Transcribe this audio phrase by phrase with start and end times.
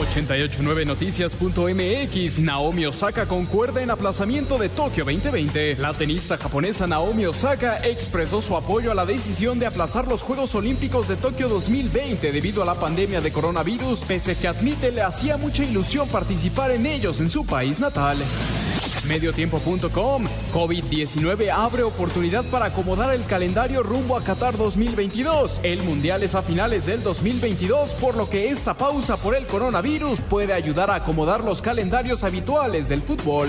[0.00, 5.76] 889noticias.mx Naomi Osaka concuerda en aplazamiento de Tokio 2020.
[5.76, 10.54] La tenista japonesa Naomi Osaka expresó su apoyo a la decisión de aplazar los Juegos
[10.54, 15.36] Olímpicos de Tokio 2020 debido a la pandemia de coronavirus, pese que admite le hacía
[15.36, 18.16] mucha ilusión participar en ellos en su país natal.
[19.10, 20.24] Mediotiempo.com.
[20.52, 25.60] COVID-19 abre oportunidad para acomodar el calendario rumbo a Qatar 2022.
[25.64, 30.20] El Mundial es a finales del 2022, por lo que esta pausa por el coronavirus
[30.20, 33.48] puede ayudar a acomodar los calendarios habituales del fútbol.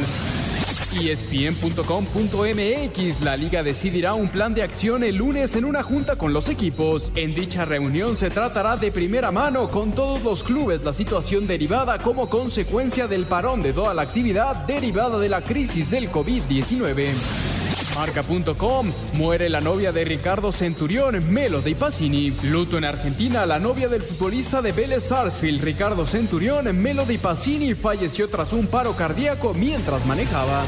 [0.93, 6.49] ESPN.com.mx La liga decidirá un plan de acción el lunes en una junta con los
[6.49, 7.11] equipos.
[7.15, 11.97] En dicha reunión se tratará de primera mano con todos los clubes la situación derivada
[11.97, 17.60] como consecuencia del parón de toda la actividad derivada de la crisis del COVID-19.
[18.01, 18.91] Marca.com.
[19.13, 22.31] Muere la novia de Ricardo Centurión, Melo de Pacini.
[22.41, 23.45] Luto en Argentina.
[23.45, 28.65] La novia del futbolista de Vélez Sarsfield, Ricardo Centurión, Melo de Pacini, falleció tras un
[28.65, 30.63] paro cardíaco mientras manejaba.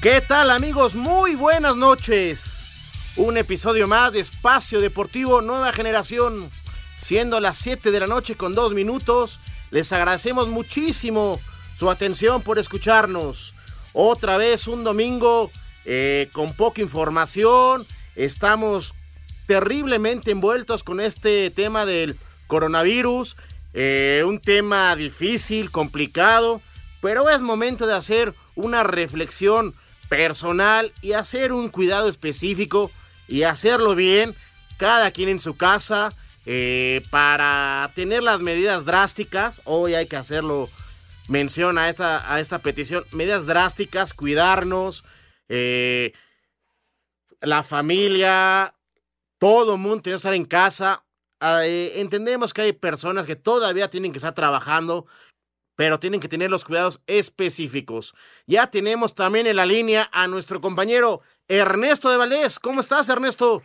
[0.00, 0.94] ¿Qué tal amigos?
[0.94, 2.47] Muy buenas noches.
[3.18, 6.48] Un episodio más de Espacio Deportivo Nueva Generación.
[7.02, 9.40] Siendo las 7 de la noche con 2 minutos,
[9.72, 11.40] les agradecemos muchísimo
[11.76, 13.54] su atención por escucharnos.
[13.92, 15.50] Otra vez un domingo
[15.84, 17.84] eh, con poca información.
[18.14, 18.94] Estamos
[19.48, 23.36] terriblemente envueltos con este tema del coronavirus.
[23.74, 26.62] Eh, un tema difícil, complicado,
[27.02, 29.74] pero es momento de hacer una reflexión
[30.08, 32.92] personal y hacer un cuidado específico
[33.28, 34.34] y hacerlo bien,
[34.78, 36.12] cada quien en su casa,
[36.46, 39.60] eh, para tener las medidas drásticas.
[39.64, 40.70] Hoy hay que hacerlo,
[41.28, 45.04] mención a esta, a esta petición, medidas drásticas, cuidarnos,
[45.48, 46.14] eh,
[47.40, 48.74] la familia,
[49.38, 51.04] todo el mundo tiene que estar en casa.
[51.40, 55.06] Eh, entendemos que hay personas que todavía tienen que estar trabajando,
[55.76, 58.14] pero tienen que tener los cuidados específicos.
[58.46, 62.58] Ya tenemos también en la línea a nuestro compañero Ernesto de Valdés.
[62.58, 63.62] ¿Cómo estás, Ernesto?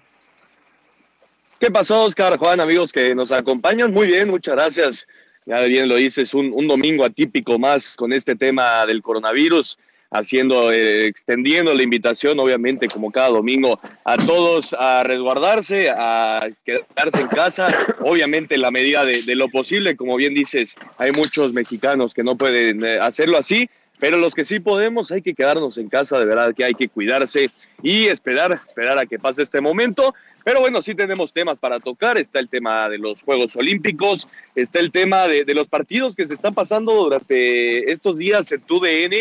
[1.60, 3.94] ¿Qué pasó, Oscar, Juan, amigos que nos acompañan?
[3.94, 5.08] Muy bien, muchas gracias.
[5.46, 9.78] Ya bien lo dices, un, un domingo atípico más con este tema del coronavirus
[10.14, 17.22] haciendo, eh, extendiendo la invitación, obviamente, como cada domingo, a todos a resguardarse, a quedarse
[17.22, 22.24] en casa, obviamente la medida de, lo posible, como bien dices, hay muchos mexicanos que
[22.24, 23.68] no pueden eh, hacerlo así,
[24.04, 26.90] pero los que sí podemos hay que quedarnos en casa, de verdad que hay que
[26.90, 27.50] cuidarse
[27.82, 30.14] y esperar, esperar a que pase este momento.
[30.44, 32.18] Pero bueno, sí tenemos temas para tocar.
[32.18, 36.34] Está el tema de los Juegos Olímpicos, está el tema de, los partidos que se
[36.34, 39.14] están pasando durante estos días en TUDN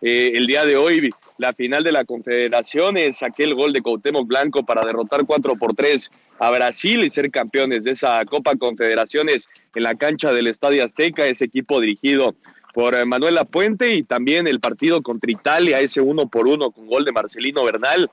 [0.00, 4.28] eh, el día de hoy la final de la Confederación es aquel gol de Cuauhtémoc
[4.28, 9.48] Blanco para derrotar 4 por 3 a Brasil y ser campeones de esa Copa Confederaciones
[9.74, 12.36] en la cancha del Estadio Azteca, ese equipo dirigido
[12.78, 16.86] por eh, Manuel Puente y también el partido contra Italia, ese uno por uno con
[16.86, 18.08] gol de Marcelino Bernal,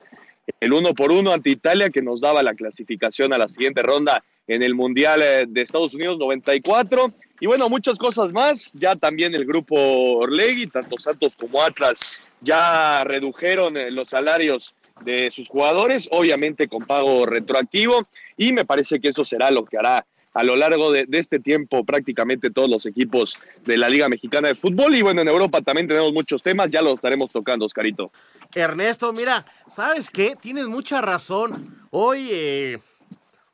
[0.58, 4.24] el uno por uno ante Italia que nos daba la clasificación a la siguiente ronda
[4.48, 8.72] en el Mundial eh, de Estados Unidos 94 y bueno, muchas cosas más.
[8.72, 9.76] Ya también el grupo
[10.16, 12.00] Orlegui, tanto Santos como Atlas,
[12.40, 14.74] ya redujeron eh, los salarios
[15.04, 19.78] de sus jugadores, obviamente con pago retroactivo, y me parece que eso será lo que
[19.78, 20.04] hará
[20.36, 24.54] a lo largo de, este tiempo prácticamente todos los equipos de la Liga Mexicana de
[24.54, 24.94] Fútbol.
[24.94, 28.10] Y bueno, en Europa también tenemos muchos temas, ya los estaremos tocando, Oscarito.
[28.54, 30.36] Ernesto, mira, ¿sabes qué?
[30.40, 31.64] Tienes mucha razón.
[31.90, 32.78] Hoy, eh,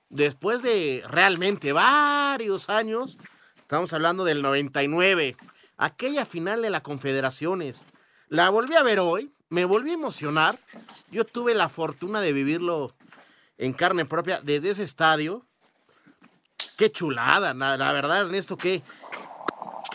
[0.09, 3.19] después de realmente varios años,
[3.73, 5.35] Estamos hablando del 99.
[5.79, 7.87] Aquella final de la Confederaciones.
[8.29, 9.33] La volví a ver hoy.
[9.49, 10.61] Me volví a emocionar.
[11.11, 12.95] Yo tuve la fortuna de vivirlo
[13.57, 15.47] en carne propia desde ese estadio.
[16.77, 18.83] Qué chulada, la verdad, Ernesto, qué,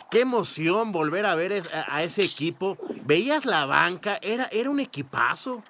[0.10, 2.78] qué emoción volver a ver a, ese equipo.
[3.04, 5.64] Veías la banca, era, era un equipazo.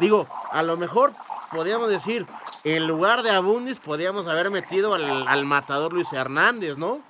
[0.00, 1.14] Digo, a lo mejor
[1.50, 2.26] podríamos decir,
[2.64, 7.02] en lugar de Abundis, podíamos haber metido al, al matador Luis Hernández, ¿no?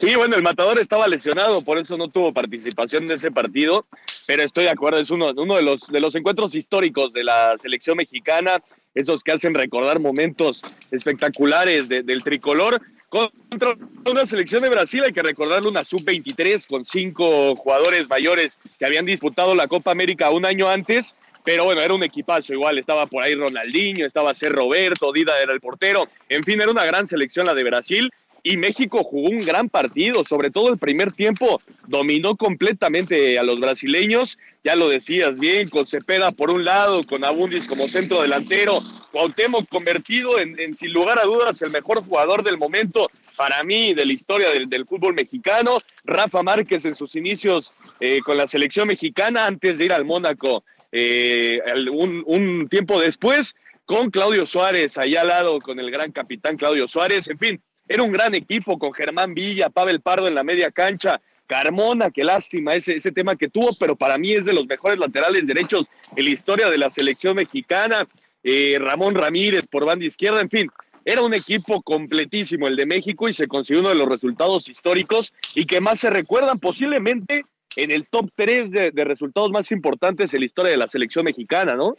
[0.00, 3.84] Sí, bueno, el matador estaba lesionado, por eso no tuvo participación en ese partido,
[4.26, 7.58] pero estoy de acuerdo, es uno, uno de, los, de los encuentros históricos de la
[7.58, 8.62] selección mexicana
[8.94, 12.80] esos que hacen recordar momentos espectaculares del tricolor.
[13.08, 13.76] Contra
[14.06, 19.04] una selección de Brasil hay que recordarle una sub-23 con cinco jugadores mayores que habían
[19.04, 21.14] disputado la Copa América un año antes
[21.44, 24.48] pero bueno, era un equipazo igual, estaba por ahí Ronaldinho, estaba C.
[24.48, 28.10] Roberto, Dida era el portero, en fin, era una gran selección la de Brasil
[28.42, 33.60] y México jugó un gran partido, sobre todo el primer tiempo, dominó completamente a los
[33.60, 38.82] brasileños, ya lo decías bien, con Cepeda por un lado, con Abundis como centro delantero,
[39.12, 44.04] Cuauhtémoc convertido en, sin lugar a dudas el mejor jugador del momento para mí de
[44.04, 49.46] la historia del, fútbol mexicano, Rafa Márquez en sus inicios eh, con la selección mexicana
[49.46, 51.60] antes de ir al Mónaco eh,
[51.90, 53.54] un, un tiempo después
[53.86, 58.04] con Claudio Suárez allá al lado, con el gran capitán Claudio Suárez, en fin, era
[58.04, 62.74] un gran equipo con Germán Villa, Pavel Pardo en la media cancha, Carmona, qué lástima
[62.74, 66.24] ese, ese tema que tuvo, pero para mí es de los mejores laterales derechos en
[66.24, 68.06] la historia de la selección mexicana,
[68.44, 70.70] eh, Ramón Ramírez por banda izquierda, en fin,
[71.04, 75.32] era un equipo completísimo el de México y se consiguió uno de los resultados históricos
[75.56, 77.44] y que más se recuerdan posiblemente
[77.74, 81.24] en el top 3 de, de resultados más importantes en la historia de la selección
[81.24, 81.96] mexicana, ¿no?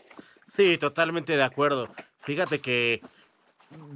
[0.48, 1.90] Sí, totalmente de acuerdo.
[2.22, 3.02] Fíjate que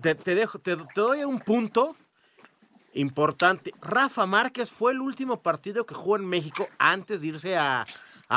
[0.01, 1.95] te, dejo, te, doy un punto
[2.93, 3.73] importante.
[3.81, 7.85] Rafa Márquez fue el último partido que jugó en México antes de irse a,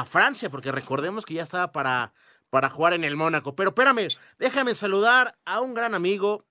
[0.06, 2.12] Francia, porque recordemos que ya estaba para,
[2.50, 3.56] para jugar en el Mónaco.
[3.56, 4.08] Pero espérame,
[4.38, 6.44] déjame saludar a un gran amigo,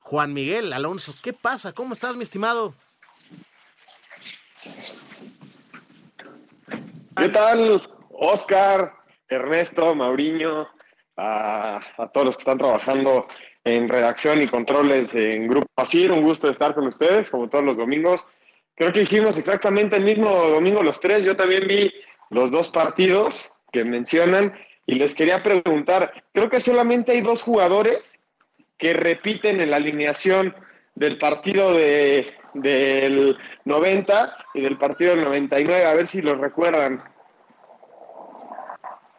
[0.00, 1.14] Juan Miguel Alonso.
[1.22, 1.72] ¿Qué pasa?
[1.72, 2.74] ¿Cómo estás, mi estimado?
[7.16, 8.92] ¿Qué tal, Oscar,
[9.28, 10.68] Ernesto, Mauriño,
[11.16, 11.80] a,
[12.12, 13.26] todos los que están trabajando
[13.64, 16.12] en redacción y controles en Grupo Asir?
[16.12, 18.26] Un gusto estar con ustedes, como todos los domingos.
[18.74, 21.24] Creo que hicimos exactamente el mismo domingo los tres.
[21.24, 21.92] Yo también vi
[22.30, 24.54] los dos partidos que mencionan
[24.86, 28.14] y les quería preguntar, creo que solamente hay dos jugadores
[28.78, 30.54] que repiten en la alineación
[30.94, 37.04] del partido de, del 90 y del partido del 99, a ver si los recuerdan.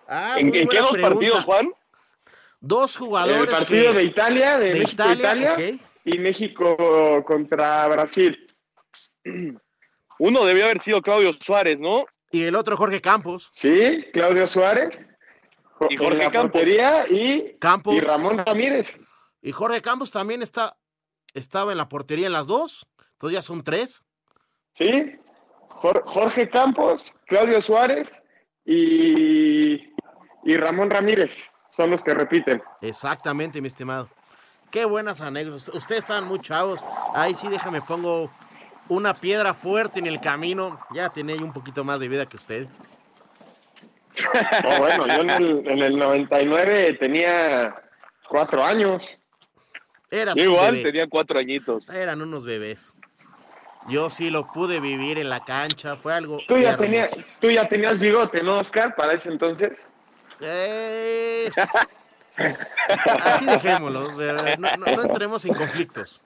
[0.08, 1.72] Ah, ¿En, qué dos partidos, Juan?
[2.62, 3.52] Dos jugadores.
[3.52, 5.58] El partido de Italia, de, México Italia,
[6.06, 8.48] y México contra Brasil.
[10.20, 12.06] Uno debió haber sido Claudio Suárez, ¿no?
[12.30, 13.50] Y el otro Jorge Campos.
[13.52, 15.10] Sí, Claudio Suárez.
[15.90, 16.62] Y Jorge Campos.
[17.10, 17.96] y, Campos.
[17.96, 19.00] y Ramón Ramírez.
[19.42, 20.78] Y Jorge Campos también está,
[21.34, 22.86] estaba en la portería en las dos.
[23.14, 24.04] Entonces ya son tres.
[24.74, 25.16] Sí,
[25.70, 28.22] Jorge Campos, Claudio Suárez
[28.64, 29.82] y,
[30.44, 32.62] y Ramón Ramírez son los que repiten.
[32.82, 34.10] Exactamente, mi estimado.
[34.70, 35.70] Qué buenas anécdotas.
[35.70, 36.82] Ustedes estaban muy chavos.
[37.14, 38.32] Ahí sí, déjame pongo
[38.88, 40.80] una piedra fuerte en el camino.
[40.94, 42.70] Ya tenía un poquito más de vida que ustedes.
[44.80, 47.76] bueno, yo en el, en el 99 tenía
[48.30, 49.10] cuatro años.
[50.10, 51.90] Era Igual, tenía cuatro añitos.
[51.90, 52.94] Eran unos bebés.
[53.88, 56.40] Yo sí lo pude vivir en la cancha, fue algo.
[56.48, 58.96] Tú ya, tenías, tú ya tenías bigote, ¿no, Oscar?
[58.96, 59.88] Para ese entonces.
[60.42, 61.50] Eh...
[63.24, 64.12] Así dejémoslo,
[64.58, 66.22] no, entremos en conflictos.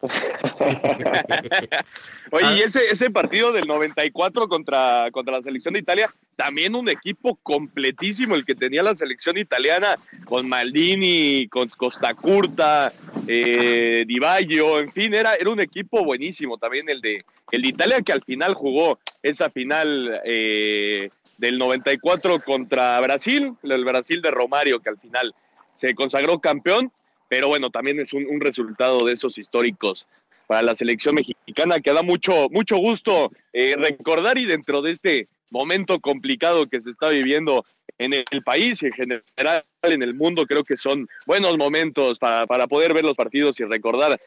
[2.30, 6.88] Oye, y ese, ese partido del 94 contra, contra la selección de Italia, también un
[6.88, 12.92] equipo completísimo el que tenía la selección italiana, con Maldini, con Costa Curta,
[13.26, 17.18] eh, Di Baggio, en fin, era, era un equipo buenísimo también el de,
[17.50, 23.84] el de Italia que al final jugó esa final eh, del 94 contra Brasil, el
[23.84, 25.34] Brasil de Romario, que al final
[25.76, 26.92] se consagró campeón,
[27.28, 30.06] pero bueno, también es un, resultado de esos históricos
[30.46, 35.28] para la selección mexicana que da mucho, mucho gusto eh, recordar y dentro de este
[35.50, 37.64] momento complicado que se está viviendo
[37.98, 42.46] en el país y en general en el mundo, creo que son buenos momentos para,
[42.46, 44.20] para poder ver los partidos y recordar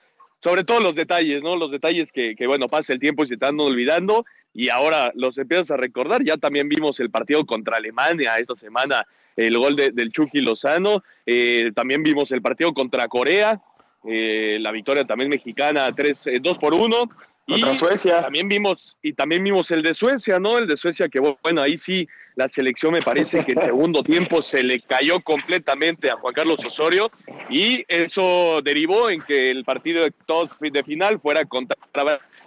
[0.44, 1.56] sobre todo los detalles, ¿no?
[1.56, 5.38] Los detalles que, que, bueno, pasa el tiempo y se están olvidando y ahora los
[5.38, 6.24] empiezas a recordar.
[6.24, 9.06] Ya también vimos el partido contra Alemania esta semana,
[9.36, 11.04] el gol del Chucky Lozano.
[11.26, 13.62] Eh, también vimos el partido contra Corea,
[14.08, 17.10] eh, la victoria también mexicana, 3, 2 eh, por 1.
[17.48, 18.22] Contra Suecia.
[18.22, 20.60] También vimos, y también vimos el de Suecia, ¿no?
[20.60, 24.42] El de Suecia que, bueno, ahí sí la selección me parece que en segundo tiempo
[24.42, 27.12] se le cayó completamente a Juan Carlos Osorio
[27.50, 31.76] y eso derivó en que el partido de final fuera contra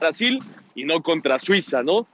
[0.00, 0.40] Brasil
[0.75, 2.07] y no contra Suiza, ¿no?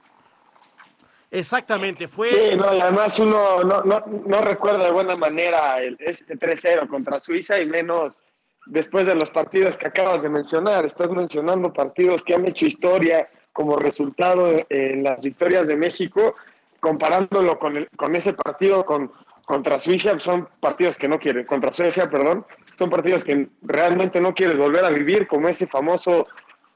[1.31, 2.29] Exactamente, fue...
[2.29, 7.21] Sí, no, además uno no, no, no recuerda de buena manera el, este 3-0 contra
[7.21, 8.21] Suiza y menos
[8.67, 10.85] después de los partidos que acabas de mencionar.
[10.85, 16.35] Estás mencionando partidos que han hecho historia como resultado en las victorias de México,
[16.81, 19.13] comparándolo con, el, con ese partido con,
[19.45, 22.47] contra Suiza son partidos que no quieren, contra Suecia, perdón,
[22.79, 26.29] son partidos que realmente no quieres volver a vivir, como ese famoso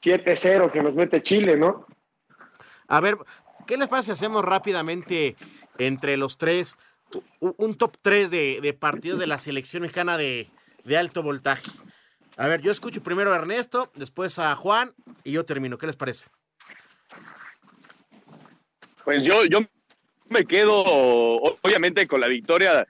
[0.05, 1.85] 7-0 que nos mete Chile, ¿no?
[2.87, 3.17] A ver,
[3.65, 5.35] ¿qué les pasa si hacemos rápidamente
[5.77, 6.77] entre los tres
[7.39, 10.49] un top 3 de, partidos de la selección mexicana de,
[10.83, 11.71] de alto voltaje?
[12.37, 14.93] A ver, yo escucho primero a Ernesto, después a Juan
[15.23, 15.77] y yo termino.
[15.77, 16.27] ¿Qué les parece?
[19.05, 19.59] Pues yo, yo
[20.29, 22.85] me quedo, obviamente, con la victoria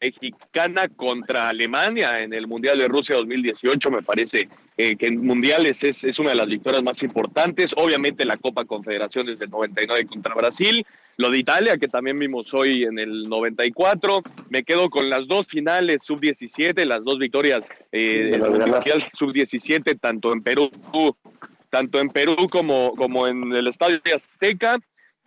[0.00, 3.90] mexicana contra Alemania en el Mundial de Rusia 2018.
[3.90, 4.48] Me parece
[4.82, 7.74] eh, que en Mundiales es, es, una de las victorias más importantes.
[7.76, 10.86] Obviamente la Copa Confederaciones del 99 contra Brasil.
[11.18, 14.22] Lo de Italia, que también vimos hoy en el 94.
[14.48, 20.42] Me quedo con las dos finales sub-17, las dos victorias eh, Mundial sub-17, tanto en
[20.42, 20.70] Perú
[21.68, 24.78] tanto en Perú como, como en el Estadio Azteca.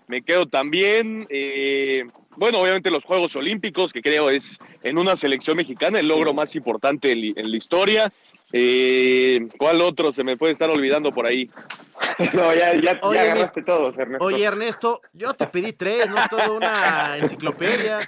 [0.07, 2.05] Me quedo también, eh,
[2.36, 6.55] bueno, obviamente los Juegos Olímpicos, que creo es en una selección mexicana el logro más
[6.55, 8.13] importante en, la historia.
[8.55, 11.50] Eh, ¿Cuál otro se me puede estar olvidando por ahí?
[12.33, 14.24] no, ya, ya, ya ganaste todos, Ernesto.
[14.24, 18.07] Oye, Ernesto, yo te pedí tres, no toda una enciclopedia.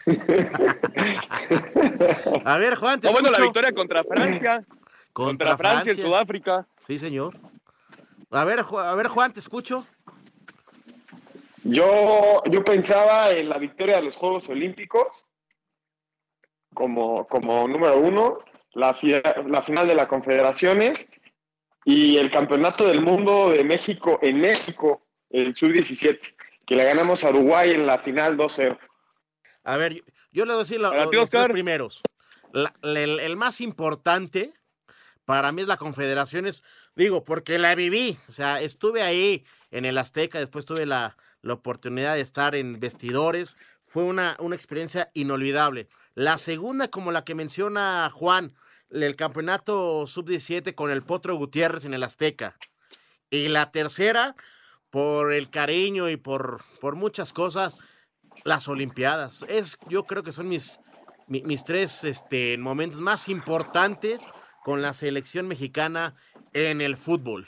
[2.46, 4.64] A ver, Juan, te no, bueno, la victoria contra Francia.
[5.14, 6.68] Contra, Francia, en Sudáfrica.
[6.86, 7.36] Sí, señor.
[8.30, 9.88] A ver, a ver, Juan, te escucho.
[11.64, 15.26] Yo, yo pensaba en la victoria de los Juegos Olímpicos
[16.76, 18.38] como, como número uno,
[18.76, 18.98] la,
[19.48, 21.08] la final de las Confederaciones
[21.84, 26.20] y el Campeonato del Mundo de México en México, el Sub-17,
[26.66, 28.78] que le ganamos a Uruguay en la final 2-0.
[29.64, 32.02] A ver, yo le voy a decir los tres primeros.
[32.84, 34.54] el, el, más importante
[35.26, 36.64] para mí es la Confederaciones,
[36.96, 41.54] digo, porque la viví, o sea, estuve ahí en el Azteca, después tuve la, la
[41.54, 43.58] oportunidad de estar en vestidores.
[43.82, 45.88] Fue una, una experiencia inolvidable.
[46.14, 48.54] La segunda, como la que menciona Juan,
[49.04, 52.58] el campeonato sub-17 con el Potro Gutiérrez en el Azteca.
[53.30, 54.36] Y la tercera,
[54.90, 57.78] por el cariño y por, por muchas cosas,
[58.44, 59.46] las Olimpiadas.
[59.50, 60.80] Es, yo creo que son mis,
[61.28, 64.26] mis, tres este, momentos más importantes
[64.64, 66.16] con la selección mexicana
[66.54, 67.48] en el fútbol.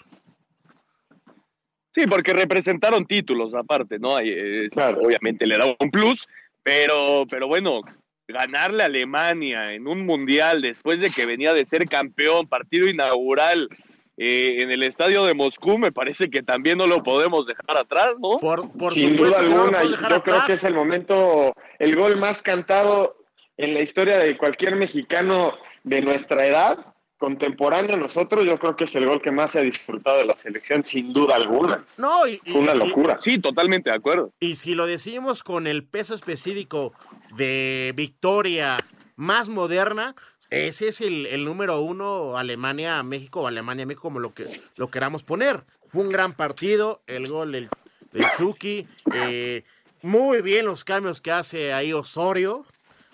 [1.95, 4.19] Sí, porque representaron títulos aparte, ¿no?
[4.19, 4.69] Eh,
[5.01, 6.27] obviamente le da un plus,
[6.61, 7.81] pero, pero bueno,
[8.27, 13.69] ganarle a Alemania en un mundial después de que venía de ser campeón, partido inaugural
[14.17, 18.15] eh, en el estadio de Moscú, me parece que también no lo podemos dejar atrás,
[18.19, 18.39] ¿no?
[18.39, 23.17] Por, por Sin duda alguna, yo creo que es el momento, el gol más cantado
[23.57, 25.53] en la historia de cualquier mexicano
[25.83, 29.59] de nuestra edad contemporáneo a nosotros, yo creo que es el gol que más se
[29.59, 31.85] ha disfrutado de la selección, sin duda alguna.
[31.97, 33.17] No, y, una locura.
[33.21, 34.31] Sí, totalmente de acuerdo.
[34.39, 36.93] Y si lo decimos con el peso específico
[37.35, 38.77] de victoria
[39.15, 40.15] más moderna,
[40.49, 44.45] ese es el, número uno, Alemania-México o Alemania-México, como lo, que,
[44.75, 45.65] lo queramos poner.
[45.85, 47.69] Fue un gran partido, el gol del,
[48.13, 48.87] del Chucky.
[49.13, 49.63] Eh,
[50.01, 52.63] muy bien los cambios que hace ahí Osorio.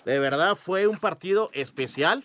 [0.04, 2.24] De verdad, fue un partido especial.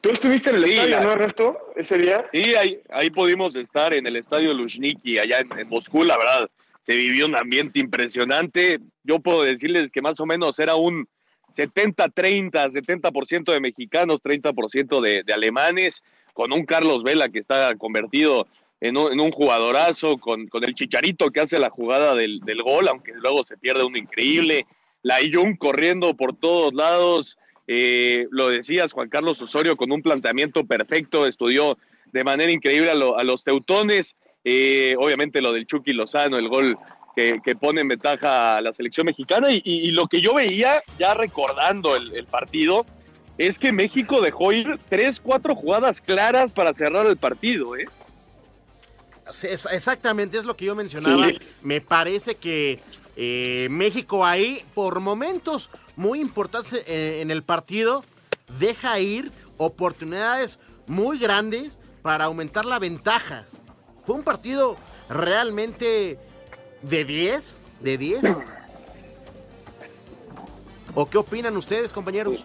[0.00, 2.28] ¿Tú estuviste en el estadio, no, Ernesto, ese día?
[2.32, 6.50] Sí, ahí, ahí pudimos estar en el estadio Luzhniki, allá en, Moscú, la verdad.
[6.82, 8.78] Se vivió un ambiente impresionante.
[9.02, 11.08] Yo puedo decirles que más o menos era un
[11.56, 16.02] 70-30, 70%, de mexicanos, 30% de, de alemanes,
[16.32, 18.46] con un Carlos Vela que está convertido
[18.80, 23.12] en un, jugadorazo, con, con, el Chicharito que hace la jugada del, del gol, aunque
[23.14, 24.66] luego se pierde un increíble.
[25.02, 27.38] La Iyun corriendo por todos lados
[27.70, 31.76] eh, lo decías, Juan Carlos Osorio, con un planteamiento perfecto, estudió
[32.12, 34.16] de manera increíble a, los teutones.
[34.42, 36.78] Eh, obviamente lo del Chucky Lozano, el gol
[37.14, 39.48] que, pone en ventaja a la selección mexicana.
[39.50, 42.86] Y, lo que yo veía, ya recordando el, partido,
[43.36, 47.76] es que México dejó ir tres, cuatro jugadas claras para cerrar el partido.
[47.76, 47.86] ¿eh?
[49.42, 51.26] Exactamente, es lo que yo mencionaba.
[51.60, 52.80] Me parece que
[53.20, 58.04] eh, México ahí, por momentos muy importantes eh, en el partido,
[58.60, 63.44] deja ir oportunidades muy grandes para aumentar la ventaja.
[64.04, 64.76] Fue un partido
[65.10, 66.16] realmente
[66.82, 68.20] de 10, de 10.
[70.94, 72.44] ¿O qué opinan ustedes, compañeros?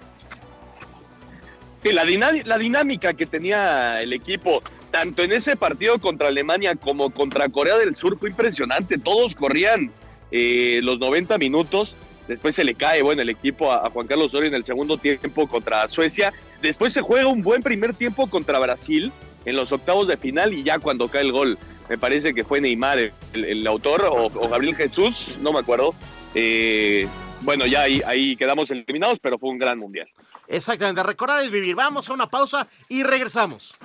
[1.83, 7.47] la, la dinámica que tenía el equipo, tanto en ese partido contra Alemania como contra
[7.49, 8.97] Corea del Sur, fue impresionante.
[8.97, 9.91] Todos corrían
[10.35, 11.95] eh, los 90 minutos.
[12.27, 15.45] Después se le cae, bueno, el equipo a, Juan Carlos Osorio en el segundo tiempo
[15.47, 16.33] contra Suecia.
[16.61, 19.11] Después se juega un buen primer tiempo contra Brasil
[19.45, 22.61] en los octavos de final y ya cuando cae el gol, me parece que fue
[22.61, 25.93] Neymar el, autor o, Gabriel Jesús, no me acuerdo.
[26.33, 27.07] Eh,
[27.41, 30.07] bueno, ya ahí, ahí quedamos eliminados, pero fue un gran mundial.
[30.47, 31.75] Exactamente, recordar es vivir.
[31.75, 33.75] Vamos a una pausa y regresamos.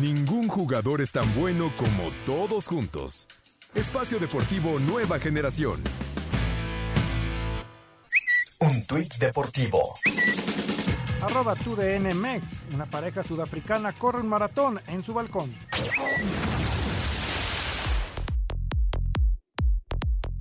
[0.00, 3.28] Ningún jugador es tan bueno como todos juntos.
[3.74, 5.82] Espacio Deportivo Nueva Generación.
[8.60, 9.94] Un tuit deportivo.
[11.20, 12.44] Arroba tu Mex.
[12.72, 15.52] Una pareja sudafricana corre un maratón en su balcón.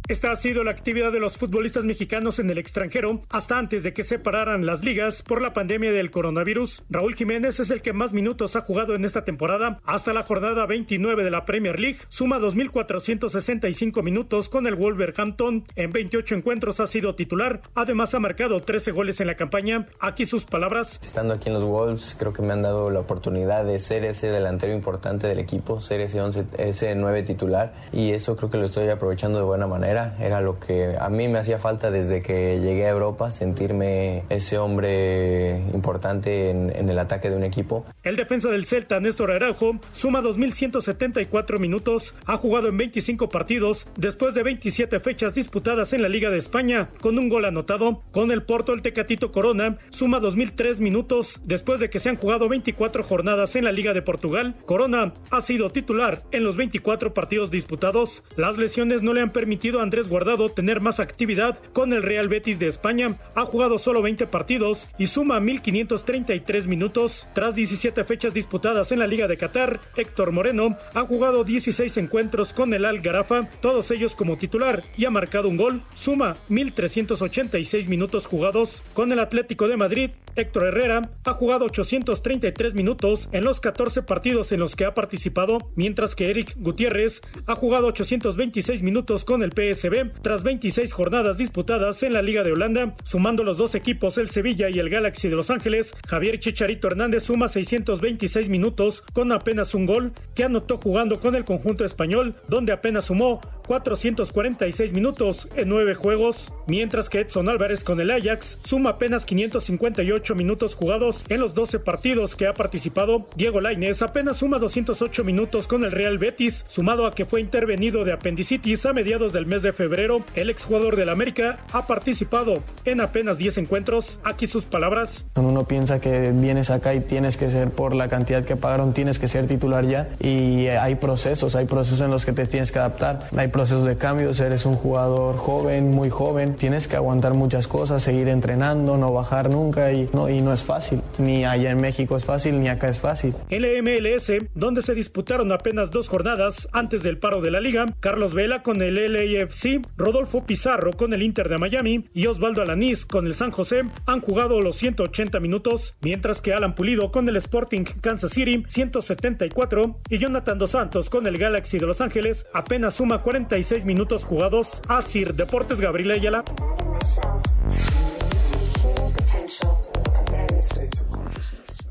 [0.10, 3.94] Esta ha sido la actividad de los futbolistas mexicanos en el extranjero hasta antes de
[3.94, 6.84] que se pararan las ligas por la pandemia del coronavirus.
[6.90, 10.66] Raúl Jiménez es el que más minutos ha jugado en esta temporada hasta la jornada
[10.66, 12.00] 29 de la Premier League.
[12.10, 15.64] Suma 2.465 minutos con el Wolverhampton.
[15.78, 17.62] En 28 encuentros ha sido titular.
[17.74, 19.88] Además ha marcado 13 goles en la campaña.
[20.02, 21.00] Aquí sus palabras.
[21.02, 24.28] Estando aquí en los Wolves creo que me han dado la oportunidad de ser ese
[24.28, 28.66] delantero importante del equipo, ser ese 11, ese 9 titular y eso creo que lo
[28.66, 32.60] estoy aprovechando de buena manera era, lo que a mí me hacía falta desde que
[32.60, 37.86] llegué a Europa, sentirme ese hombre importante en, el ataque de un equipo.
[38.04, 44.34] El defensa del Celta, Néstor Araujo, suma 2.174 minutos, ha jugado en 25 partidos después
[44.34, 48.02] de 27 fechas disputadas en la Liga de España, con un gol anotado.
[48.12, 52.50] Con el Porto, el Tecatito Corona suma 2.003 minutos después de que se han jugado
[52.50, 54.56] 24 jornadas en la Liga de Portugal.
[54.66, 58.24] Corona ha sido titular en los 24 partidos disputados.
[58.36, 62.60] Las lesiones no le han permitido Andrés Guardado tener más actividad con el Real Betis
[62.60, 63.18] de España.
[63.36, 67.28] Ha jugado solo 20 partidos y suma 1.533 minutos.
[67.34, 72.54] Tras 17 fechas disputadas en la Liga de Qatar, Héctor Moreno ha jugado 16 encuentros
[72.54, 75.82] con el Al Garafa, todos ellos como titular, y ha marcado un gol.
[75.94, 78.84] Suma 1.386 minutos jugados.
[78.94, 84.52] Con el Atlético de Madrid, Héctor Herrera ha jugado 833 minutos en los 14 partidos
[84.52, 89.52] en los que ha participado, mientras que Eric Gutiérrez ha jugado 826 minutos con el
[89.52, 89.73] PS
[90.22, 94.70] tras 26 jornadas disputadas en la Liga de Holanda, sumando los dos equipos, el Sevilla
[94.70, 95.94] y el Galaxy de Los Ángeles.
[96.08, 101.44] Javier Chicharito Hernández suma 626 minutos con apenas un gol que anotó jugando con el
[101.44, 108.00] conjunto español, donde apenas sumó 446 minutos en nueve juegos, mientras que Edson Álvarez con
[108.00, 113.28] el Ajax suma apenas 558 minutos jugados en los 12 partidos que ha participado.
[113.36, 118.04] Diego Lainez apenas suma 208 minutos con el Real Betis, sumado a que fue intervenido
[118.04, 120.24] de apendicitis a mediados del mes de febrero.
[120.36, 124.20] El exjugador del América ha participado en apenas 10 encuentros.
[124.24, 125.26] Aquí sus palabras.
[125.36, 129.20] Uno piensa que vienes acá y tienes que ser por la cantidad que pagaron, tienes
[129.20, 132.80] que ser titular ya y hay procesos, hay procesos en los que te tienes que
[132.80, 133.28] adaptar.
[133.54, 138.28] Procesos de cambios, eres un jugador joven, muy joven, tienes que aguantar muchas cosas, seguir
[138.28, 141.02] entrenando, no bajar nunca y no, y no es fácil.
[141.20, 143.34] Ni allá en México es fácil, ni acá es fácil.
[143.50, 147.86] En el MLS, donde se disputaron apenas dos jornadas antes del paro de la liga,
[148.00, 153.06] Carlos Vela con el LAFC Rodolfo Pizarro con el Inter de Miami y Osvaldo Alanís
[153.06, 157.36] con el San José han jugado los 180 minutos, mientras que Alan Pulido con el
[157.36, 162.96] Sporting Kansas City 174 y Jonathan Dos Santos con el Galaxy de Los Ángeles apenas
[162.96, 164.82] suma 46 minutos jugados.
[164.88, 166.46] Asir Deportes Gabriel Ayala.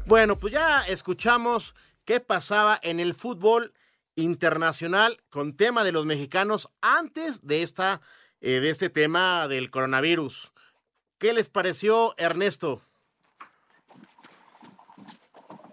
[0.07, 1.75] Bueno, pues ya escuchamos
[2.07, 3.75] qué pasaba en el fútbol
[4.17, 8.01] internacional con tema de los mexicanos antes de, esta,
[8.41, 10.53] eh, de este tema del coronavirus.
[11.19, 12.83] ¿Qué les pareció, Ernesto?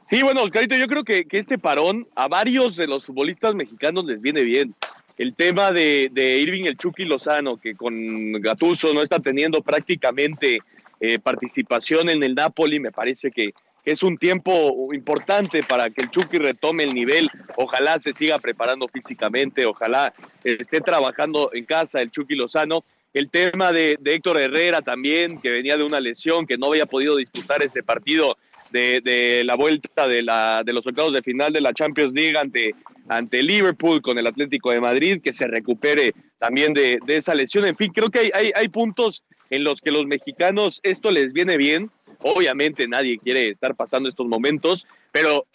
[0.09, 4.19] Sí, bueno, Oscarito, yo creo que, este parón a varios de los futbolistas mexicanos les
[4.19, 4.75] viene bien.
[5.19, 10.59] El tema de, Irving el Chucky Lozano, que con Gatuso no está teniendo prácticamente
[11.01, 13.53] eh, participación en el Napoli, me parece que,
[13.83, 17.27] es un tiempo importante para que el Chucky retome el nivel.
[17.57, 22.85] Ojalá se siga preparando físicamente, ojalá esté trabajando en casa el Chucky Lozano.
[23.13, 27.15] El tema de, Héctor Herrera también, que venía de una lesión, que no había podido
[27.15, 28.37] disputar ese partido
[28.71, 32.75] de, la vuelta de, la, de los octavos de final de la Champions League ante,
[33.07, 37.65] ante Liverpool con el Atlético de Madrid, que se recupere también de, esa lesión.
[37.65, 41.33] En fin, creo que hay, hay, hay puntos en los que los mexicanos esto les
[41.33, 45.45] viene bien Obviamente nadie quiere estar pasando estos momentos, pero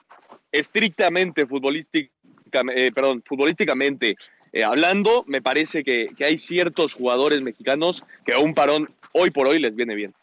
[0.50, 4.16] estrictamente eh, perdón, futbolísticamente
[4.52, 9.58] eh, hablando, me parece que, hay ciertos jugadores mexicanos que un parón hoy por hoy
[9.58, 10.14] les viene bien.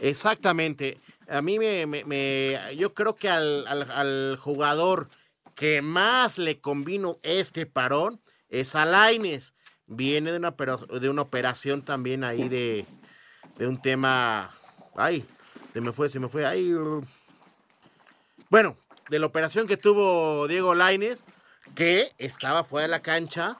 [0.00, 0.98] Exactamente.
[1.28, 5.08] A mí me, yo creo que al, jugador
[5.54, 9.54] que más le convino este parón es Alaines.
[9.88, 10.54] Viene de una,
[11.00, 12.86] de una operación también ahí de,
[13.56, 14.52] de un tema,
[14.96, 15.24] ay,
[15.72, 16.44] se me fue, se me fue.
[16.44, 16.74] Ahí.
[18.50, 18.76] Bueno,
[19.08, 21.24] de la operación que tuvo Diego Laines,
[21.74, 23.58] que estaba fuera de la cancha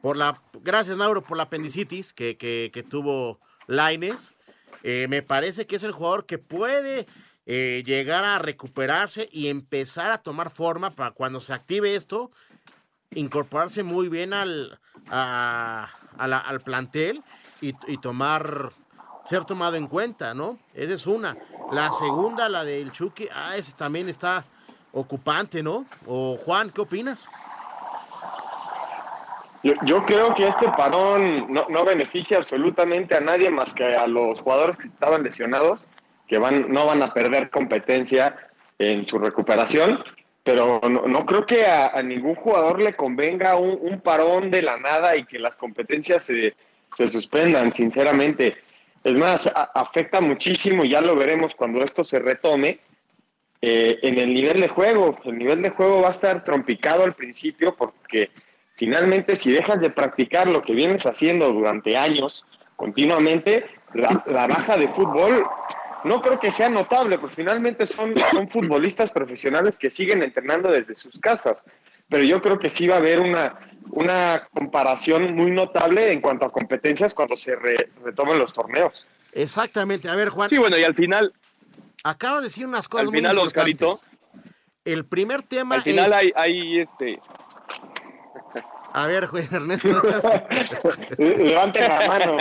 [0.00, 3.40] por la, gracias Mauro por la apendicitis que, que, tuvo
[3.72, 4.32] Laines.
[4.82, 7.06] Eh, me parece que es el jugador que puede
[7.46, 12.30] eh, llegar a recuperarse y empezar a tomar forma para cuando se active esto,
[13.14, 17.22] incorporarse muy bien al, al plantel
[17.60, 18.72] y, y, tomar,
[19.28, 20.58] ser tomado en cuenta, ¿no?
[20.74, 21.36] Esa es una.
[21.70, 24.44] La segunda, la del Chucky, ah, ese también está
[24.92, 25.86] ocupante, ¿no?
[26.06, 27.28] O Juan, ¿qué opinas?
[29.62, 34.76] Yo, creo que este parón no, beneficia absolutamente a nadie más que a los jugadores
[34.76, 35.86] que estaban lesionados,
[36.26, 38.36] que van, no van a perder competencia
[38.78, 40.02] en su recuperación,
[40.42, 45.24] pero no, creo que a, ningún jugador le convenga un, parón de la nada y
[45.24, 46.54] que las competencias se,
[46.90, 48.56] se suspendan, sinceramente.
[49.04, 52.80] Es más, afecta muchísimo, ya lo veremos cuando esto se retome,
[53.64, 55.16] eh, en el nivel de juego.
[55.24, 58.30] El nivel de juego va a estar trompicado al principio porque
[58.84, 63.64] finalmente si dejas de practicar lo que vienes haciendo durante años continuamente,
[63.94, 65.46] la, baja de fútbol
[66.02, 70.96] no creo que sea notable, porque finalmente son, son futbolistas profesionales que siguen entrenando desde
[70.96, 71.62] sus casas.
[72.08, 76.46] Pero yo creo que sí va a haber una, una comparación muy notable en cuanto
[76.46, 79.06] a competencias cuando se retomen los torneos.
[79.30, 80.08] Exactamente.
[80.08, 80.50] A ver, Juan.
[80.50, 81.32] Sí, bueno, y al final,
[82.02, 84.00] Acaba de decir unas cosas Al final, muy Oscarito.
[84.84, 87.20] El primer tema Al final hay, hay este...
[88.92, 89.88] A ver, juez Ernesto.
[91.18, 92.36] Levante la mano.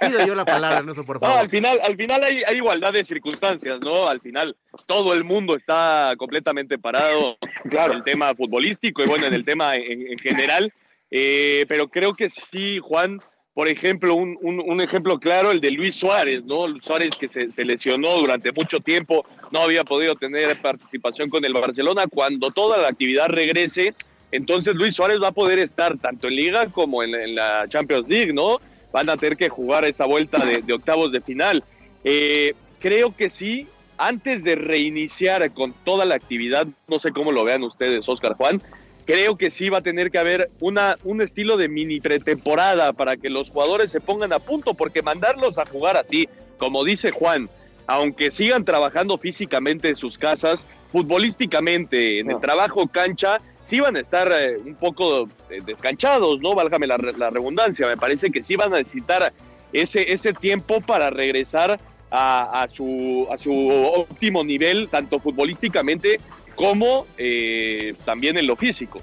[0.00, 1.36] Pido yo la palabra, Ernesto, por favor.
[1.36, 4.08] No, al final, al final hay, hay, igualdad de circunstancias, ¿no?
[4.08, 4.56] Al final
[4.86, 7.38] todo el mundo está completamente parado
[7.70, 7.92] claro.
[7.92, 10.72] en el tema futbolístico y bueno, en el tema en, general.
[11.10, 13.22] Eh, pero creo que sí, Juan,
[13.54, 16.66] por ejemplo, un, un, ejemplo claro, el de Luis Suárez, ¿no?
[16.82, 22.04] Suárez que se, lesionó durante mucho tiempo, no había podido tener participación con el Barcelona.
[22.06, 23.94] Cuando toda la actividad regrese,
[24.32, 28.32] entonces Luis Suárez va a poder estar tanto en Liga como en, la Champions League,
[28.32, 28.60] ¿no?
[28.92, 31.64] Van a tener que jugar esa vuelta de, octavos de final.
[32.04, 33.66] Eh, creo que sí,
[33.98, 38.60] antes de reiniciar con toda la actividad, no sé cómo lo vean ustedes, Oscar Juan,
[39.04, 43.16] creo que sí va a tener que haber una, un estilo de mini pretemporada para
[43.16, 47.48] que los jugadores se pongan a punto, porque mandarlos a jugar así, como dice Juan,
[47.86, 54.00] aunque sigan trabajando físicamente en sus casas, futbolísticamente, en el trabajo cancha, sí van a
[54.00, 56.54] estar eh, un poco eh, descanchados, ¿no?
[56.54, 59.32] Válgame la, la, redundancia, me parece que sí van a necesitar
[59.72, 61.78] ese, ese tiempo para regresar
[62.10, 66.20] a, a, su, a su óptimo nivel, tanto futbolísticamente
[66.54, 69.00] como eh, también en lo físico.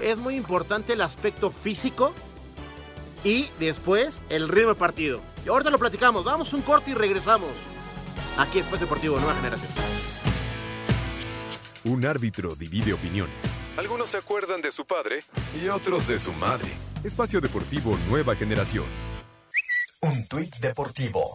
[0.00, 2.12] Es muy importante el aspecto físico
[3.24, 5.20] y después el ritmo de partido.
[5.44, 7.50] Y ahorita lo platicamos, vamos un corte y regresamos.
[8.38, 9.70] Aquí Espacio Deportivo Nueva Generación.
[11.84, 13.63] Un árbitro divide opiniones.
[13.76, 15.20] Algunos se acuerdan de su padre
[15.60, 16.68] y otros de su madre.
[17.02, 18.84] Espacio Deportivo Nueva Generación.
[20.00, 21.34] Un tuit deportivo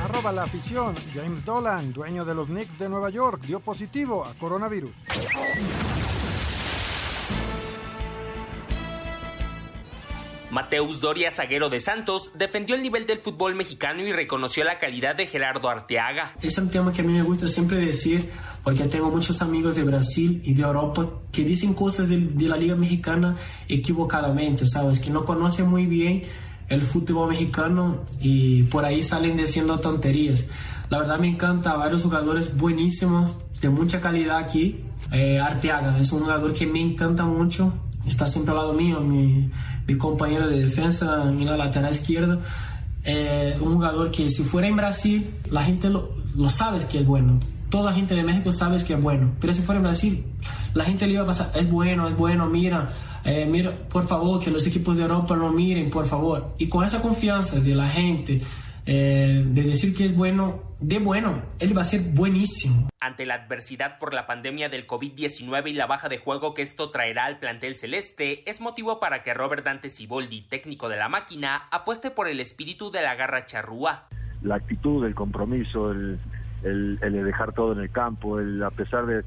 [0.00, 0.94] Arroba la afición.
[1.12, 4.92] James Dolan, dueño de los Knicks de Nueva York, dio positivo a coronavirus.
[10.50, 15.14] Mateus Doria, zaguero de Santos, defendió el nivel del fútbol mexicano y reconoció la calidad
[15.14, 16.32] de Gerardo Arteaga.
[16.40, 18.30] Es un tema que a mí me gusta siempre decir,
[18.64, 22.76] porque tengo muchos amigos de Brasil y de Europa que dicen cosas de, la Liga
[22.76, 23.36] Mexicana
[23.68, 25.00] equivocadamente, ¿sabes?
[25.00, 26.24] Que no conocen muy bien
[26.68, 30.46] el fútbol mexicano y por ahí salen diciendo tonterías.
[30.88, 34.82] La verdad me encanta, varios jugadores buenísimos, de mucha calidad aquí.
[35.12, 37.74] Eh, Arteaga es un jugador que me encanta mucho,
[38.08, 39.50] está siempre al lado mío, mi,
[39.86, 42.38] mi compañero de defensa en la lateral izquierda.
[43.04, 47.06] Eh, un jugador que si fuera en Brasil, la gente lo, lo sabe que es
[47.06, 47.40] bueno.
[47.70, 50.24] Toda la gente de México sabe que es bueno, pero si fuera en Brasil,
[50.74, 52.90] la gente le iba a pasar, es bueno, es bueno, mira,
[53.24, 56.54] eh, mira, por favor, que los equipos de Europa lo miren, por favor.
[56.58, 58.40] Y con esa confianza de la gente,
[58.90, 62.88] eh, de decir que es bueno, de bueno, él va a ser buenísimo.
[63.00, 66.88] Ante la adversidad por la pandemia del COVID-19 y la baja de juego que esto
[66.88, 71.68] traerá al plantel celeste, es motivo para que Robert Dante Siboldi, técnico de la máquina,
[71.70, 74.08] apueste por el espíritu de la garra charrúa.
[74.40, 76.18] La actitud, el compromiso, el,
[76.64, 79.22] el, dejar todo en el campo, el, a pesar de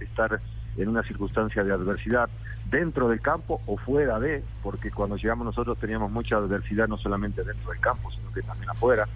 [0.00, 0.40] estar
[0.76, 2.28] en una circunstancia de adversidad,
[2.70, 7.44] dentro del campo o fuera de, porque cuando llegamos nosotros teníamos mucha adversidad no solamente
[7.44, 9.06] dentro del campo, sino que también afuera.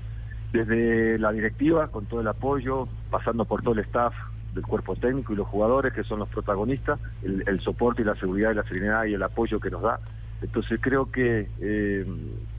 [0.52, 4.14] Desde la directiva, con todo el apoyo, pasando por todo el staff
[4.54, 8.52] del cuerpo técnico y los jugadores, que son los protagonistas, el, soporte y la seguridad
[8.52, 10.00] y la serenidad y el apoyo que nos da.
[10.40, 12.06] Entonces creo que eh,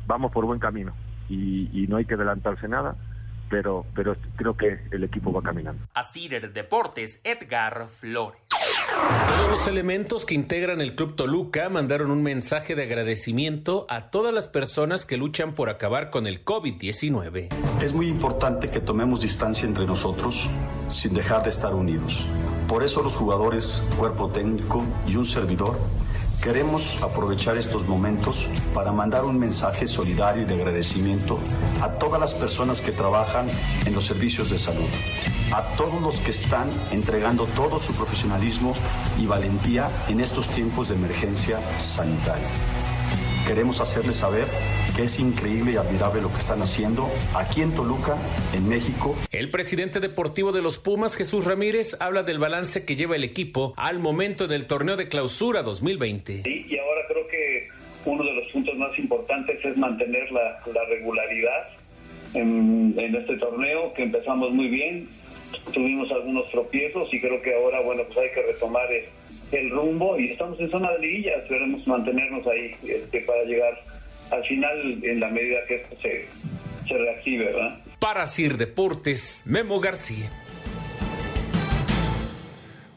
[0.05, 0.93] vamos por buen camino
[1.29, 2.95] y, no hay que adelantarse nada
[3.49, 5.83] pero, pero creo que el equipo va caminando.
[5.95, 8.48] Así Deportes, Edgar Flores.
[9.27, 14.33] Todos los elementos que integran el Club Toluca mandaron un mensaje de agradecimiento a todas
[14.33, 17.49] las personas que luchan por acabar con el COVID-19.
[17.83, 20.47] Es muy importante que tomemos distancia entre nosotros
[20.89, 22.25] sin dejar de estar unidos.
[22.67, 23.65] Por eso los jugadores,
[23.97, 25.77] cuerpo técnico y un servidor
[26.41, 31.37] Queremos aprovechar estos momentos para mandar un mensaje solidario y de agradecimiento
[31.81, 33.47] a todas las personas que trabajan
[33.85, 34.87] en los servicios de salud,
[35.51, 38.73] a todos los que están entregando todo su profesionalismo
[39.17, 42.47] y valentía en estos tiempos de emergencia sanitaria.
[43.47, 44.45] Queremos hacerles saber
[44.95, 48.15] que es increíble y admirable lo que están haciendo aquí en Toluca,
[48.53, 49.15] en México.
[49.31, 53.73] El presidente deportivo de los Pumas, Jesús Ramírez, habla del balance que lleva el equipo
[53.77, 56.43] al momento del torneo de clausura 2020.
[56.43, 57.67] Sí, y ahora creo que
[58.05, 61.69] uno de los puntos más importantes es mantener la, regularidad
[62.33, 65.07] en, en este torneo, que empezamos muy bien,
[65.73, 69.05] tuvimos algunos tropiezos y creo que ahora, bueno, pues hay que retomar el
[69.71, 73.73] rumbo y estamos en zona de liguilla, esperemos mantenernos ahí este, para llegar
[74.31, 76.27] al final en la medida que esto se,
[76.87, 77.79] se reactive, ¿verdad?
[77.99, 80.29] Para Sir Deportes, Memo García.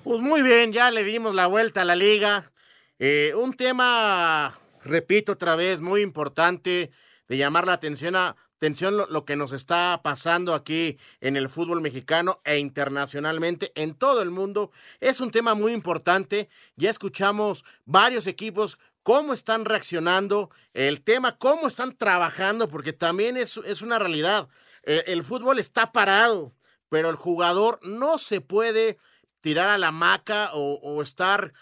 [0.04, 2.50] Pues muy bien, ya le dimos la vuelta a la liga.
[2.98, 6.90] Eh, un tema, repito otra vez, muy importante
[7.28, 11.80] de llamar la atención a Atención lo, que nos está pasando aquí en el fútbol
[11.80, 14.70] mexicano e internacionalmente en todo el mundo.
[15.00, 16.48] Es un tema muy importante.
[16.76, 23.56] Ya escuchamos varios equipos cómo están reaccionando, el tema, cómo están trabajando, porque también es,
[23.64, 24.46] es una realidad.
[24.84, 26.54] El, fútbol está parado,
[26.88, 28.96] pero el jugador no se puede
[29.40, 31.52] tirar a la maca o, o estar,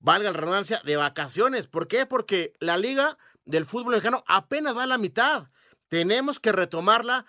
[0.00, 1.68] valga la redundancia, de vacaciones.
[1.68, 2.04] ¿Por qué?
[2.04, 5.46] Porque la liga del fútbol mexicano apenas va a la mitad.
[5.92, 7.26] Tenemos que retomarla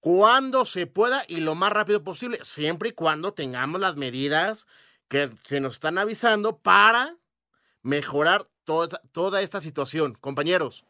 [0.00, 4.66] cuando se pueda y lo más rápido posible, siempre y cuando tengamos las medidas
[5.06, 7.14] que se nos están avisando para
[7.80, 10.14] mejorar toda, toda esta situación.
[10.14, 10.84] Compañeros.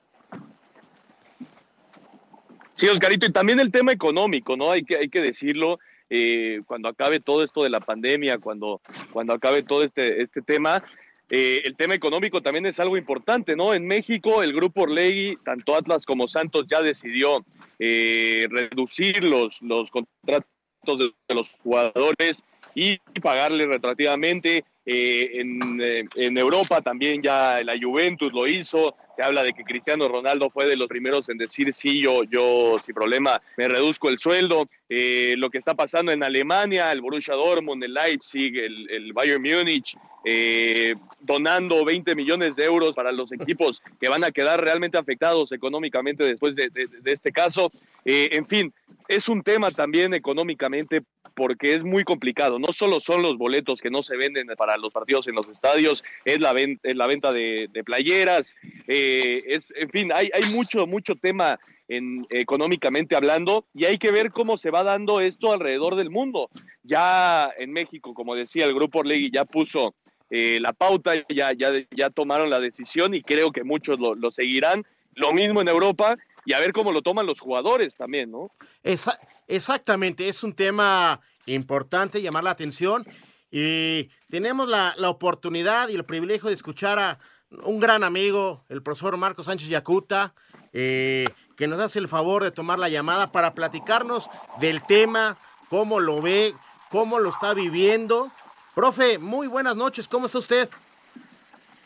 [2.76, 4.70] Sí, Oscarito, y también el tema económico, ¿no?
[4.70, 5.80] Hay que, hay que decirlo.
[6.08, 8.80] Eh, cuando acabe todo esto de la pandemia, cuando,
[9.12, 10.82] cuando acabe todo este, este tema,
[11.34, 13.72] eh, el tema económico también es algo importante, ¿no?
[13.72, 17.42] En México, el grupo Orlegui, tanto Atlas como Santos, ya decidió
[17.78, 20.44] eh, reducir los, los contratos
[20.84, 24.66] de, los jugadores y pagarle retroactivamente.
[24.84, 25.80] Eh, en,
[26.16, 28.94] en, Europa también ya la Juventus lo hizo.
[29.16, 32.76] Se habla de que Cristiano Ronaldo fue de los primeros en decir sí, yo, yo
[32.84, 34.68] sin problema me reduzco el sueldo.
[35.36, 39.96] Lo que está pasando en Alemania, el Borussia Dortmund, el Leipzig, el, el Bayern Múnich,
[40.24, 45.50] eh, donando 20 millones de euros para los equipos que van a quedar realmente afectados
[45.50, 46.70] económicamente después de,
[47.04, 47.72] este caso.
[48.04, 48.72] Eh, en fin,
[49.08, 51.02] es un tema también económicamente
[51.34, 52.58] porque es muy complicado.
[52.58, 56.04] No solo son los boletos que no se venden para los partidos en los estadios,
[56.24, 58.54] es la, venta, la venta de, playeras,
[58.86, 64.12] eh, es, en fin, hay, hay mucho, mucho tema en, económicamente hablando, y hay que
[64.12, 66.48] ver cómo se va dando esto alrededor del mundo.
[66.82, 69.94] Ya en México, como decía, el Grupo Orlegui ya puso
[70.34, 74.82] eh, la pauta, ya, ya, ya tomaron la decisión y creo que muchos lo, seguirán.
[75.14, 76.16] Lo mismo en Europa
[76.46, 78.50] y a ver cómo lo toman los jugadores también, ¿no?
[79.46, 83.06] exactamente, es un tema importante llamar la atención
[83.50, 87.18] y tenemos la, oportunidad y el privilegio de escuchar a
[87.64, 90.34] un gran amigo, el profesor Marco Sánchez Yacuta,
[90.72, 94.30] eh, que nos hace el favor de tomar la llamada para platicarnos
[94.60, 95.36] del tema,
[95.70, 96.54] cómo lo ve,
[96.90, 98.30] cómo lo está viviendo
[98.74, 100.66] Profe, muy buenas noches, ¿cómo está usted?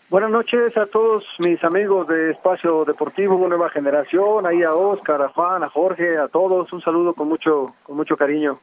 [0.08, 5.30] Buenas noches a todos mis amigos de Espacio Deportivo Nueva Generación, ahí a Oscar, a
[5.30, 8.60] Juan, a Jorge, a todos, un saludo con mucho, con mucho cariño.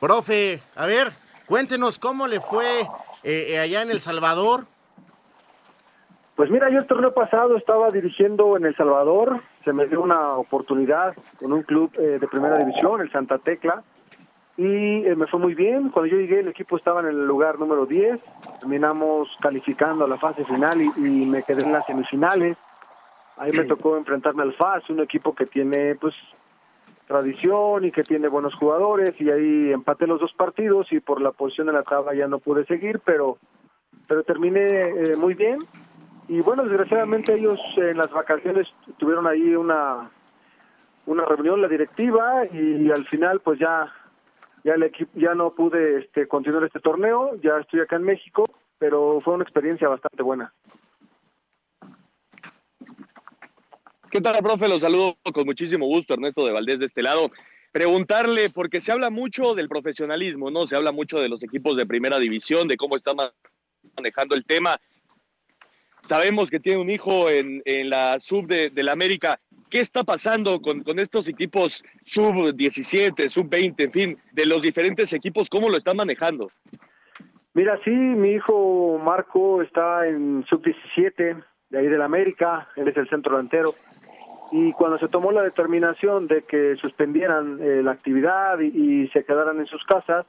[0.00, 1.12] Profe, a ver,
[1.46, 2.80] cuéntenos cómo le fue
[3.22, 4.66] eh, eh, allá en El Salvador.
[6.36, 10.36] Pues mira, yo el torneo pasado estaba dirigiendo en El Salvador, se me dio una
[10.36, 13.82] oportunidad con un club eh, de primera división, el Santa Tecla,
[14.58, 15.88] y eh, me fue muy bien.
[15.88, 18.20] Cuando yo llegué el equipo estaba en el lugar número 10,
[18.60, 22.58] terminamos calificando a la fase final y, me quedé en las semifinales.
[23.38, 26.14] Ahí me tocó enfrentarme al FAS, un equipo que tiene pues
[27.06, 31.32] tradición y que tiene buenos jugadores y ahí empaté los dos partidos y por la
[31.32, 33.38] posición de la tabla ya no pude seguir, pero
[34.08, 35.60] pero terminé eh, muy bien
[36.28, 38.66] y bueno, desgraciadamente ellos en las vacaciones
[38.98, 40.10] tuvieron ahí una
[41.06, 43.92] una reunión la directiva y al final pues ya
[44.64, 48.50] ya el equipo ya no pude este, continuar este torneo, ya estoy acá en México,
[48.78, 50.52] pero fue una experiencia bastante buena.
[54.10, 54.68] ¿Qué tal, profe?
[54.68, 57.30] Los saludo con muchísimo gusto, Ernesto de Valdés de este lado.
[57.70, 60.66] preguntarle, porque se habla mucho del profesionalismo, ¿no?
[60.66, 63.16] Se habla mucho de los equipos de primera división, de cómo están
[63.94, 64.80] manejando el tema.
[66.06, 69.38] Sabemos que tiene un hijo en, en la sub de, la América.
[69.68, 74.62] ¿Qué está pasando con, con estos equipos sub 17, sub 20, en fin, de los
[74.62, 75.50] diferentes equipos?
[75.50, 76.50] ¿Cómo lo están manejando?
[77.54, 81.36] Mira, sí, mi hijo Marco está en sub 17
[81.70, 83.74] de ahí del América, él es el centro delantero.
[84.52, 89.58] Y cuando se tomó la determinación de que suspendieran eh, la actividad y, se quedaran
[89.58, 90.24] en sus casas,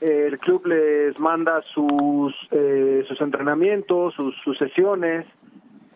[0.00, 5.26] el club les manda sus, eh, sus entrenamientos, sus, sus sesiones.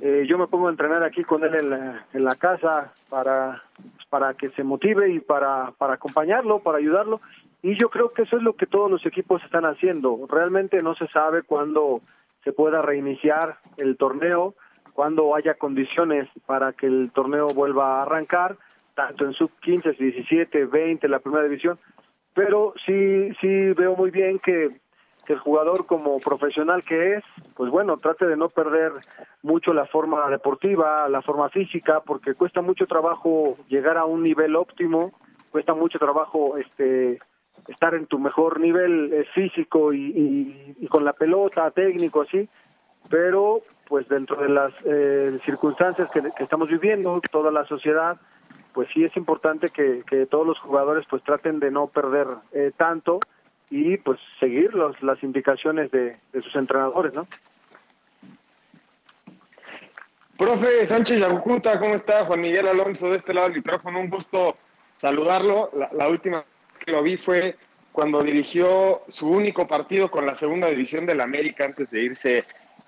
[0.00, 3.62] Eh, yo me pongo a entrenar aquí con él en la, en la casa para,
[4.10, 7.20] para que se motive y para, para acompañarlo, para ayudarlo.
[7.62, 10.26] Y yo creo que eso es lo que todos los equipos están haciendo.
[10.28, 12.00] Realmente no se sabe cuándo
[12.42, 14.54] se pueda reiniciar el torneo,
[14.94, 18.56] cuando haya condiciones para que el torneo vuelva a arrancar,
[18.94, 21.78] tanto en sub 15, 17, 20, la primera división.
[22.34, 24.80] Pero sí, sí veo muy bien que,
[25.26, 28.92] que el jugador como profesional que es, pues bueno, trate de no perder
[29.42, 34.56] mucho la forma deportiva, la forma física, porque cuesta mucho trabajo llegar a un nivel
[34.56, 35.12] óptimo,
[35.50, 37.18] cuesta mucho trabajo este
[37.68, 42.48] estar en tu mejor nivel eh, físico y, y, con la pelota, técnico, así,
[43.08, 48.16] pero pues dentro de las eh, circunstancias que, estamos viviendo, toda la sociedad,
[48.72, 53.20] pues sí es importante que, todos los jugadores pues traten de no perder eh, tanto
[53.70, 57.26] y pues seguir los, las indicaciones de, sus entrenadores, ¿no?
[60.36, 62.24] Profe Sánchez Yagucuta, ¿cómo está?
[62.24, 64.56] Juan Miguel Alonso de este lado del micrófono, un gusto
[64.96, 65.70] saludarlo.
[65.74, 67.56] La, la última vez que lo vi fue
[67.92, 72.44] cuando dirigió su único partido con la segunda división del América antes de irse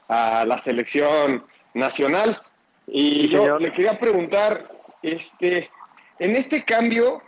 [0.08, 1.44] a la selección
[1.74, 2.40] nacional.
[2.86, 4.68] Y yo le quería preguntar,
[5.04, 5.70] este,
[6.18, 7.22] en este cambio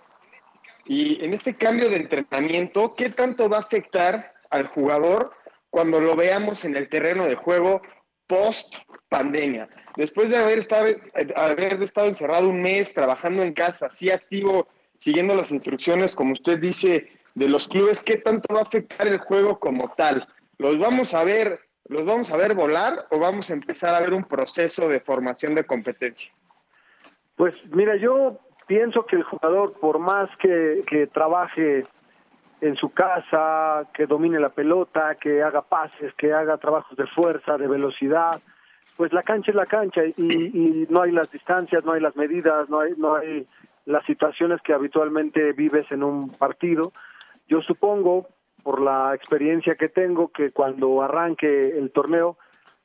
[0.85, 5.33] y en este cambio de entrenamiento, ¿qué tanto va a afectar al jugador
[5.71, 7.83] cuando lo veamos en el terreno de juego
[8.27, 8.75] post
[9.09, 9.69] pandemia?
[9.97, 16.15] Después de haber estado, encerrado un mes trabajando en casa, así activo, siguiendo las instrucciones,
[16.15, 20.27] como usted dice, de los clubes, ¿qué tanto va a afectar el juego como tal?
[20.59, 24.12] ¿Los vamos a ver ¿Los vamos a ver volar o vamos a empezar a ver
[24.12, 26.33] un proceso de formación de competencia?
[27.37, 31.87] Pues mira, yo pienso que el jugador, por más que, que trabaje
[32.61, 37.59] en su casa, que domine la pelota, que haga pases, que haga trabajos de fuerza,
[37.59, 38.40] de velocidad,
[38.96, 42.68] pues la cancha es la cancha y, no hay las distancias, no hay las medidas,
[42.70, 43.46] no hay, no hay
[43.85, 46.92] las situaciones que habitualmente vives en un partido.
[47.46, 48.27] Yo supongo
[48.62, 52.38] por la experiencia que tengo, que cuando arranque el torneo,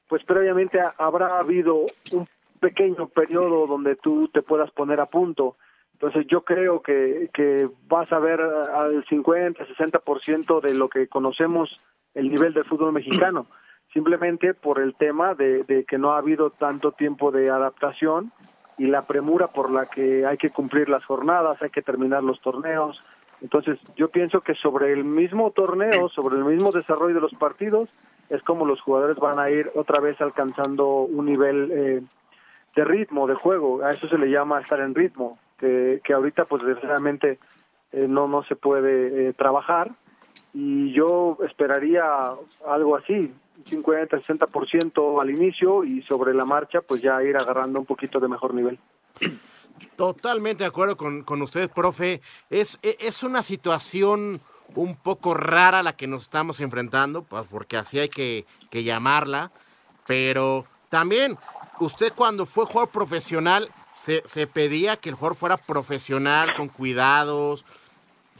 [0.07, 2.27] pues previamente habrá habido un
[2.61, 5.57] pequeño periodo donde tú te puedas poner a punto.
[5.93, 11.69] Entonces yo creo que, que vas a ver al 50, 60% de lo que conocemos
[12.13, 13.47] el nivel del fútbol mexicano,
[13.93, 18.31] simplemente por el tema de, de que no ha habido tanto tiempo de adaptación
[18.77, 22.39] y la premura por la que hay que cumplir las jornadas, hay que terminar los
[22.41, 23.01] torneos,
[23.41, 27.89] entonces, yo pienso que sobre el mismo torneo, sobre el mismo desarrollo de los partidos,
[28.29, 32.01] es como los jugadores van a ir otra vez alcanzando un nivel eh,
[32.75, 33.83] de ritmo, de juego.
[33.83, 37.39] A eso se le llama estar en ritmo, que, que ahorita, pues, desgraciadamente,
[37.91, 39.91] eh, no, no se puede eh, trabajar.
[40.53, 42.03] Y yo esperaría
[42.67, 43.33] algo así,
[43.65, 48.27] 50, 60% al inicio y sobre la marcha, pues ya ir agarrando un poquito de
[48.27, 48.79] mejor nivel.
[49.95, 52.21] Totalmente de acuerdo con, con ustedes, profe.
[52.49, 54.41] Es, e, es una situación
[54.75, 59.51] un poco rara la que nos estamos enfrentando, pues porque así hay que, que llamarla.
[60.07, 61.37] Pero también,
[61.81, 63.69] usted cuando fue jugador profesional,
[64.25, 67.65] se, pedía que el jugador fuera profesional, con cuidados,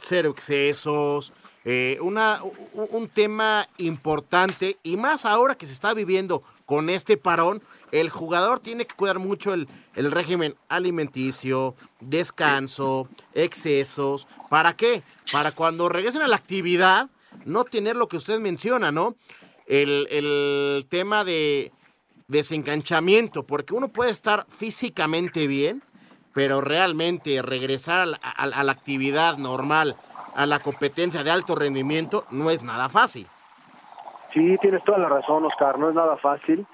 [0.00, 1.32] cero excesos.
[1.64, 8.08] Eh, un tema importante y más ahora que se está viviendo con este parón, el
[8.08, 14.26] jugador tiene que cuidar mucho el, régimen alimenticio, descanso, excesos.
[14.48, 15.02] ¿Para qué?
[15.30, 17.10] Para cuando regresen a la actividad,
[17.44, 19.14] no tener lo que usted menciona, ¿no?
[19.66, 21.70] El, tema de
[22.32, 25.82] desenganchamiento, porque uno puede estar físicamente bien,
[26.34, 29.94] pero realmente regresar a la actividad normal,
[30.34, 33.28] a la competencia de alto rendimiento, no es nada fácil.
[34.32, 36.66] Sí, tienes toda la razón, Oscar, no es nada fácil.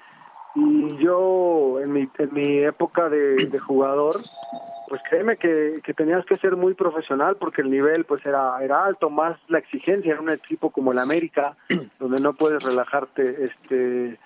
[0.55, 4.15] Y yo, en mi, en mi época de, jugador,
[4.87, 8.85] pues créeme que, que, tenías que ser muy profesional porque el nivel pues era, era
[8.85, 11.55] alto, más la exigencia en un equipo como el América,
[11.99, 14.17] donde no puedes relajarte este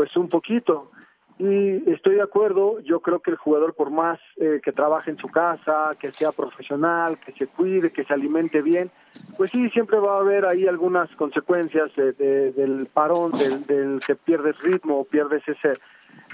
[0.00, 0.90] pues un poquito.
[1.38, 5.18] Y estoy de acuerdo, yo creo que el jugador por más eh, que trabaje en
[5.18, 8.90] su casa, que sea profesional, que se cuide, que se alimente bien,
[9.36, 14.58] pues sí, siempre va a haber ahí algunas consecuencias del parón, del, del, que pierdes
[14.62, 15.72] ritmo, pierdes ese,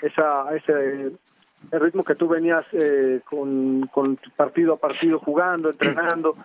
[0.00, 1.10] esa, ese
[1.72, 6.36] el ritmo que tú venías eh, con, con partido a partido jugando, entrenando,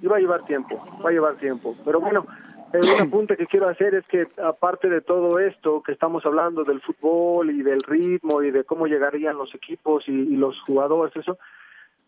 [0.00, 1.74] y va a llevar tiempo, va a llevar tiempo.
[1.84, 2.24] Pero bueno,
[2.72, 6.80] un apunte que quiero hacer es que aparte de todo esto que estamos hablando del
[6.80, 11.38] fútbol y del ritmo y de cómo llegarían los equipos y, los jugadores, eso,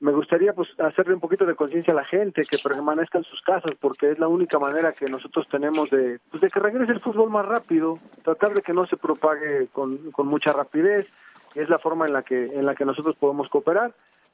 [0.00, 3.40] me gustaría pues hacerle un poquito de conciencia a la gente que permanezca en sus
[3.42, 7.00] casas porque es la única manera que nosotros tenemos de pues de que regrese el
[7.00, 11.06] fútbol más rápido, tratar de que no se propague con, con mucha rapidez,
[11.54, 13.92] es la forma en la que en la que nosotros podemos cooperar.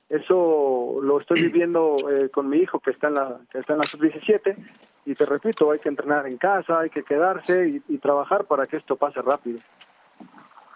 [0.09, 3.81] Eso lo estoy viviendo eh, con mi hijo que está en la que está en
[3.81, 4.57] la sub 17
[5.07, 8.77] y te repito hay que entrenar en casa hay que quedarse y, trabajar para que
[8.77, 9.61] esto pase rápido.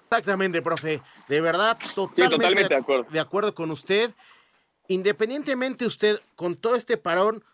[0.05, 1.01] Exactamente profe.
[1.29, 3.11] De verdad totalmente, de, acuerdo.
[3.11, 4.11] de acuerdo con usted.
[4.89, 7.45] Independientemente usted con todo este parón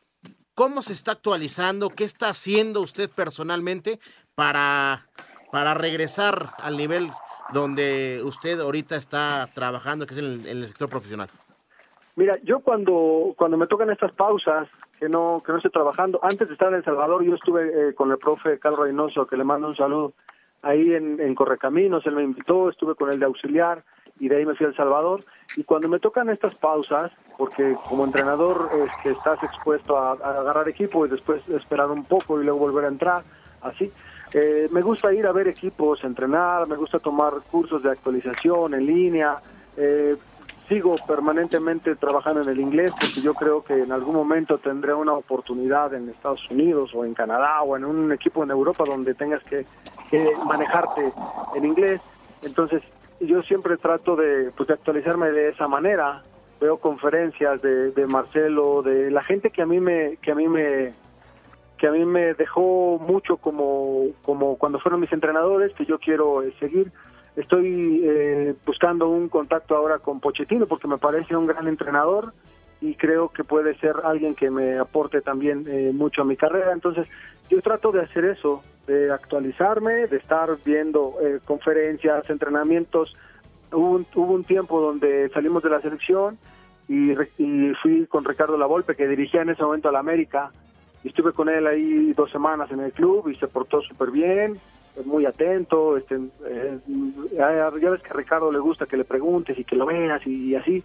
[0.54, 3.98] cómo se está actualizando qué está haciendo usted personalmente
[4.34, 5.06] para
[5.50, 7.10] para regresar al nivel
[7.52, 11.28] donde usted ahorita está trabajando que es en el sector profesional
[12.16, 14.68] Mira, yo cuando cuando me tocan estas pausas
[14.98, 17.94] que no que no estoy trabajando, antes de estar en El Salvador yo estuve eh,
[17.94, 20.14] con el profe Carlos Reynoso, que le mando un saludo,
[20.62, 23.84] ahí en, Correcaminos, él me invitó, estuve con él de auxiliar
[24.18, 25.24] y de ahí me fui a El Salvador.
[25.56, 30.68] Y cuando me tocan estas pausas, porque como entrenador es que estás expuesto a, agarrar
[30.68, 33.22] equipo y después esperar un poco y luego volver a entrar,
[33.62, 33.92] así.
[34.32, 38.86] Eh, me gusta ir a ver equipos, entrenar, me gusta tomar cursos de actualización en
[38.86, 39.38] línea,
[39.76, 40.16] eh,
[40.68, 45.12] sigo permanentemente trabajando en el inglés porque yo creo que en algún momento tendré una
[45.12, 49.42] oportunidad en Estados Unidos o en Canadá o en un equipo en Europa donde tengas
[49.44, 49.64] que,
[50.44, 51.12] manejarte
[51.54, 52.00] en inglés.
[52.42, 52.82] Entonces
[53.20, 56.22] yo siempre trato de, pues, de actualizarme de esa manera.
[56.60, 60.48] Veo conferencias de, de Marcelo, de la gente que a mí me que a mí
[60.48, 60.94] me
[61.76, 66.42] que a mí me dejó mucho como como cuando fueron mis entrenadores que yo quiero
[66.42, 66.90] eh, seguir
[67.36, 72.32] Estoy eh, buscando un contacto ahora con Pochettino porque me parece un gran entrenador
[72.80, 76.72] y creo que puede ser alguien que me aporte también eh, mucho a mi carrera.
[76.72, 77.06] Entonces,
[77.50, 83.14] yo trato de hacer eso, de actualizarme, de estar viendo eh, conferencias, entrenamientos.
[83.70, 86.38] Hubo un, hubo un tiempo donde salimos de la selección
[86.88, 90.52] y, y fui con Ricardo Lavolpe, que dirigía en ese momento a la América,
[91.04, 94.58] y estuve con él ahí dos semanas en el club y se portó súper bien
[95.04, 96.78] muy atento, este, eh,
[97.36, 100.54] ya, ves que a Ricardo le gusta que le preguntes y que lo veas y,
[100.54, 100.82] así.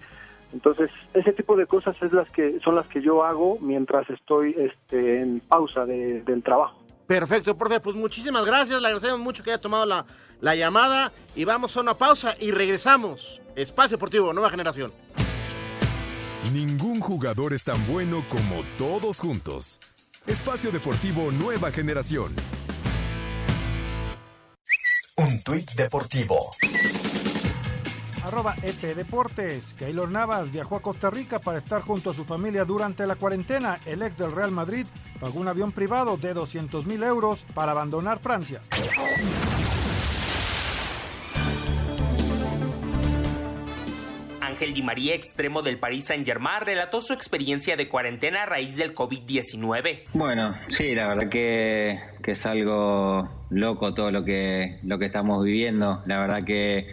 [0.54, 4.54] Entonces, ese tipo de cosas es las que son las que yo hago mientras estoy
[4.58, 6.78] este, en pausa del trabajo.
[7.08, 10.06] Perfecto, profe, pues muchísimas gracias, le agradecemos mucho que haya tomado la,
[10.40, 13.42] la llamada y vamos a una pausa y regresamos.
[13.56, 14.92] Espacio Deportivo, nueva generación.
[16.54, 19.80] Ningún jugador es tan bueno como todos juntos.
[20.28, 22.34] Espacio Deportivo Nueva Generación.
[25.18, 26.52] Un tuit deportivo.
[28.24, 29.74] Arroba EP Deportes.
[29.78, 33.80] Keylor Navas viajó a Costa Rica para estar junto a su familia durante la cuarentena.
[33.86, 34.86] El ex del Real Madrid
[35.20, 38.62] pagó un avión privado de 200 mil euros para abandonar Francia.
[44.62, 48.94] Ángel Di María, extremo del Paris Saint-Germain, relató su experiencia de cuarentena a raíz del
[48.94, 50.02] COVID-19.
[50.14, 56.04] Bueno, sí, la verdad que, es algo loco todo lo que, lo que estamos viviendo.
[56.06, 56.86] La verdad que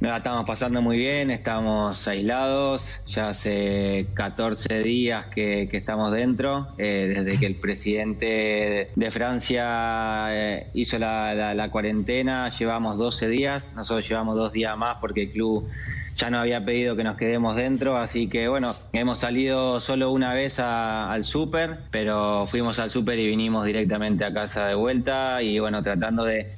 [0.00, 6.68] no la estamos pasando muy bien, estamos aislados, ya hace 14 días que, estamos dentro,
[6.78, 13.74] eh, desde que el presidente de Francia eh, hizo la, la cuarentena, llevamos 12 días,
[13.76, 15.68] nosotros llevamos dos días más porque el club
[16.16, 20.34] ya no había pedido que nos quedemos dentro, así que bueno, hemos salido solo una
[20.34, 25.58] vez al súper, pero fuimos al súper y vinimos directamente a casa de vuelta y
[25.58, 26.54] bueno, tratando de,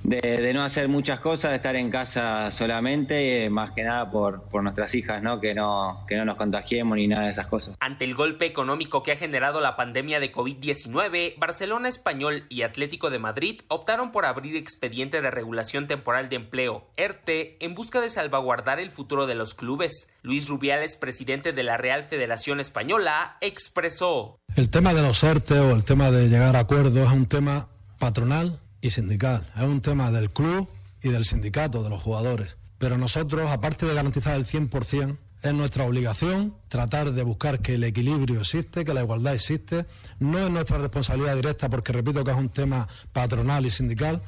[0.54, 4.94] no hacer muchas cosas, de estar en casa solamente, más que nada por, por nuestras
[4.94, 5.40] hijas, ¿no?
[5.40, 6.04] Que, ¿no?
[6.09, 7.76] que no nos contagiemos ni nada de esas cosas.
[7.80, 13.11] Ante el golpe económico que ha generado la pandemia de COVID-19, Barcelona Español y Atlético
[13.11, 18.09] de Madrid optaron por abrir expediente de regulación temporal de empleo, ERTE, en busca de
[18.09, 20.09] salvaguardar el futuro de los clubes.
[20.22, 24.40] Luis Rubiales, presidente de la Real Federación Española, expresó.
[24.55, 27.68] El tema de los ERTE o el tema de llegar a acuerdos es un tema
[27.99, 29.51] patronal y sindical.
[29.57, 30.68] Es un tema del club
[31.03, 32.57] y del sindicato, de los jugadores.
[32.78, 37.84] Pero nosotros, aparte de garantizar el 100%, es nuestra obligación tratar de buscar que el
[37.84, 39.86] equilibrio existe, que la igualdad existe.
[40.18, 44.22] No es nuestra responsabilidad directa porque repito que es un tema patronal y sindical,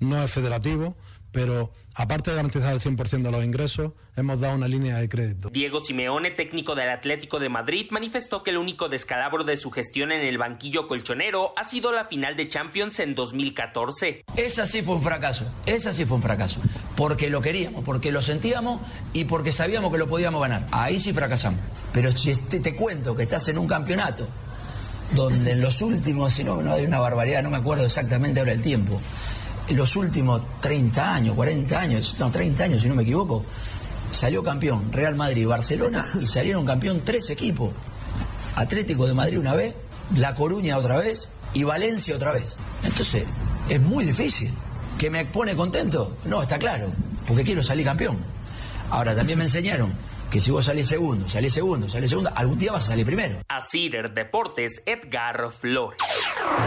[0.00, 0.96] no es federativo,
[1.32, 5.50] pero aparte de garantizar el 100% de los ingresos, hemos dado una línea de crédito.
[5.50, 10.12] Diego Simeone, técnico del Atlético de Madrid, manifestó que el único descalabro de su gestión
[10.12, 14.24] en el banquillo colchonero ha sido la final de Champions en 2014.
[14.36, 16.60] Esa sí fue un fracaso, esa sí fue un fracaso,
[16.96, 18.80] porque lo queríamos, porque lo sentíamos
[19.12, 20.66] y porque sabíamos que lo podíamos ganar.
[20.70, 21.60] Ahí sí fracasamos.
[21.92, 24.28] Pero si te, te cuento que estás en un campeonato
[25.16, 28.52] donde en los últimos, si no, no hay una barbaridad, no me acuerdo exactamente ahora
[28.52, 29.00] el tiempo,
[29.70, 33.44] los últimos 30 años, 40 años, no, 30 años si no me equivoco,
[34.10, 37.72] salió campeón Real Madrid y Barcelona y salieron campeón tres equipos.
[38.56, 39.74] Atlético de Madrid una vez,
[40.16, 42.56] La Coruña otra vez y Valencia otra vez.
[42.82, 43.24] Entonces,
[43.68, 44.52] es muy difícil.
[44.98, 46.16] ¿Que me pone contento?
[46.24, 46.90] No, está claro,
[47.26, 48.18] porque quiero salir campeón.
[48.90, 49.92] Ahora, también me enseñaron
[50.30, 53.40] que si vos salís segundo, salís segundo, salís segundo, algún día vas a salir primero.
[53.48, 55.98] A Cider Deportes, Edgar Flores.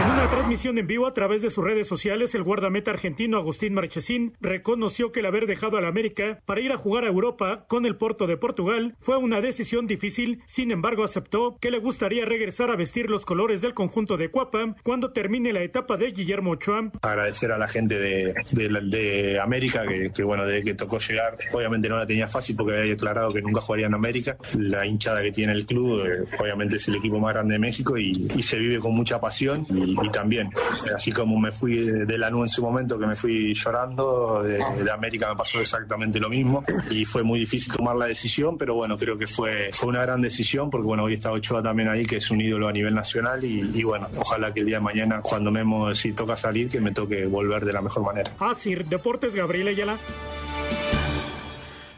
[0.00, 3.74] En una transmisión en vivo a través de sus redes sociales, el guardameta argentino Agustín
[3.74, 7.86] Marchesín reconoció que el haber dejado al América para ir a jugar a Europa con
[7.86, 12.70] el Porto de Portugal fue una decisión difícil, sin embargo aceptó que le gustaría regresar
[12.70, 16.90] a vestir los colores del conjunto de Cuapa cuando termine la etapa de Guillermo Ochoa.
[17.02, 22.06] Agradecer a la gente de, América que, bueno, desde que tocó llegar, obviamente no la
[22.06, 24.36] tenía fácil porque había declarado que nunca jugaría en América.
[24.58, 27.98] La hinchada que tiene el club, eh, obviamente es el equipo más grande de México
[27.98, 30.50] y se vive con mucha pasión y, y, también,
[30.94, 34.58] así como me fui de, la nube en su momento, que me fui llorando, de,
[34.82, 38.74] de, América me pasó exactamente lo mismo y fue muy difícil tomar la decisión, pero
[38.74, 42.04] bueno, creo que fue, fue una gran decisión porque bueno, hoy está Ochoa también ahí,
[42.04, 44.82] que es un ídolo a nivel nacional y, y bueno, ojalá que el día de
[44.82, 48.30] mañana, cuando Memo, si toca salir, que me toque volver de la mejor manera.
[48.38, 49.98] Así, Deportes Gabriel Ayala.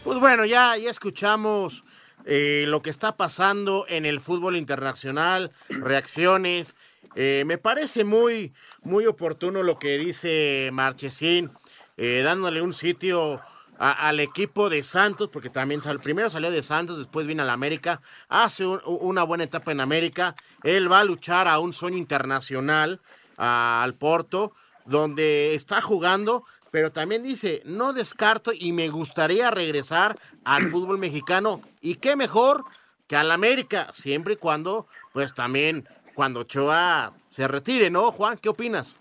[0.05, 1.85] Pues bueno, ya, ya escuchamos
[2.27, 6.77] eh, lo que está pasando en el fútbol internacional, reacciones.
[7.15, 8.53] Eh, me parece muy,
[8.83, 11.51] muy oportuno lo que dice Marchesín,
[11.97, 13.41] eh, dándole un sitio
[13.79, 17.47] a, al equipo de Santos, porque también sal, primero salió de Santos, después vino a
[17.47, 20.35] la América, hace un, una buena etapa en América.
[20.63, 23.01] Él va a luchar a un sueño internacional,
[23.37, 24.53] a, al Porto,
[24.85, 31.63] donde está jugando, pero también dice, no descarto y me gustaría regresar al fútbol mexicano.
[31.81, 32.65] Y qué mejor
[33.07, 38.39] que al América, siempre y cuando, pues también, cuando Ochoa se retire, ¿no, Juan?
[38.39, 38.97] ¿Qué opinas?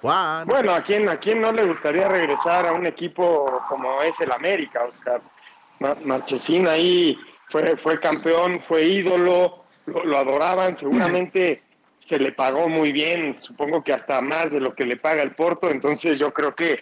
[0.00, 0.46] Juan.
[0.46, 4.32] Bueno, ¿a quién, ¿a quién no le gustaría regresar a un equipo como es el
[4.32, 5.20] América, Oscar?
[6.04, 7.18] Marchesín ahí
[7.50, 11.62] fue, fue campeón, fue ídolo, lo, lo adoraban, seguramente
[11.98, 15.32] se le pagó muy bien, supongo que hasta más de lo que le paga el
[15.32, 16.80] Porto, entonces yo creo que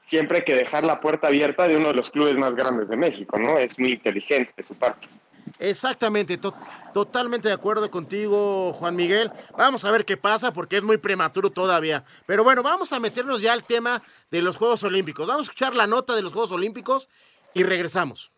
[0.00, 2.96] siempre hay que dejar la puerta abierta de uno de los clubes más grandes de
[2.96, 3.58] México, ¿no?
[3.58, 5.08] Es muy inteligente de su parte.
[5.58, 6.54] Exactamente, to
[6.92, 9.30] totalmente de acuerdo contigo, Juan Miguel.
[9.56, 12.04] Vamos a ver qué pasa porque es muy prematuro todavía.
[12.26, 15.26] Pero bueno, vamos a meternos ya al tema de los Juegos Olímpicos.
[15.26, 17.08] Vamos a escuchar la nota de los Juegos Olímpicos
[17.54, 18.32] y regresamos.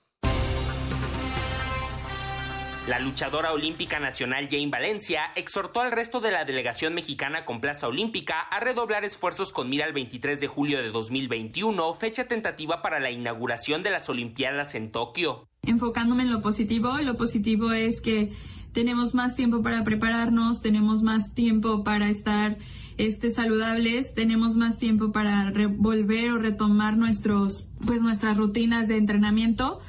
[2.89, 7.87] La luchadora olímpica nacional Jane Valencia exhortó al resto de la delegación mexicana con plaza
[7.87, 12.99] olímpica a redoblar esfuerzos con mira al 23 de julio de 2021, fecha tentativa para
[12.99, 15.48] la inauguración de las Olimpiadas en Tokio.
[15.63, 18.33] Enfocándome en lo positivo, lo positivo es que
[18.73, 22.59] tenemos más tiempo para prepararnos, tenemos más tiempo para estar
[22.97, 29.81] este, saludables, tenemos más tiempo para volver o retomar nuestros, pues, nuestras rutinas de entrenamiento.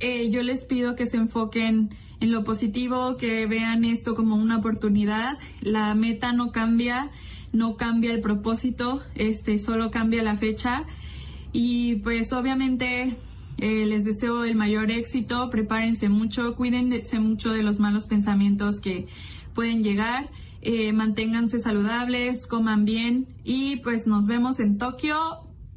[0.00, 4.58] Eh, yo les pido que se enfoquen en lo positivo, que vean esto como una
[4.58, 5.38] oportunidad.
[5.60, 7.10] La meta no cambia,
[7.52, 10.84] no cambia el propósito, este solo cambia la fecha.
[11.52, 13.14] Y pues obviamente
[13.64, 19.06] eh, les deseo el mayor éxito, prepárense mucho, cuídense mucho de los malos pensamientos que
[19.54, 20.28] pueden llegar.
[20.60, 25.16] Eh, manténganse saludables, coman bien y pues nos vemos en Tokio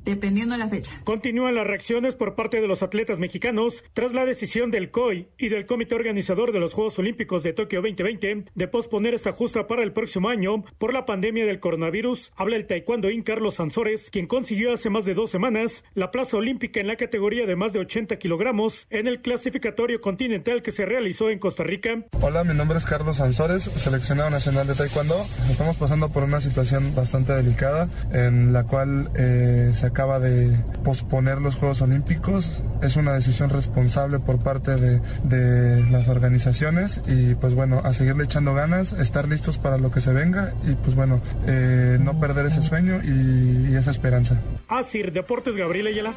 [0.08, 0.94] dependiendo de la fecha.
[1.04, 5.50] Continúan las reacciones por parte de los atletas mexicanos tras la decisión del COI y
[5.50, 9.84] del comité organizador de los Juegos Olímpicos de Tokio 2020 de posponer esta justa para
[9.84, 12.32] el próximo año por la pandemia del coronavirus.
[12.36, 16.80] Habla el taekwondoín Carlos Sansores, quien consiguió hace más de dos semanas la plaza olímpica
[16.80, 21.30] en la categoría de más de 80 kilogramos en el clasificatorio continental que se realizó
[21.30, 22.06] en Costa Rica.
[22.22, 25.26] Hola, mi nombre es Carlos Sansores, seleccionado nacional de taekwondo.
[25.50, 31.42] Estamos pasando por una situación bastante delicada en la cual eh, se acaba de posponer
[31.42, 32.62] los Juegos Olímpicos.
[32.84, 38.26] Es una decisión responsable por parte de, de, las organizaciones y pues bueno, a seguirle
[38.26, 42.46] echando ganas, estar listos para lo que se venga y pues bueno, eh, no perder
[42.46, 44.40] ese sueño y, y esa esperanza.
[44.68, 46.14] Asir Deportes Gabriel Ayala.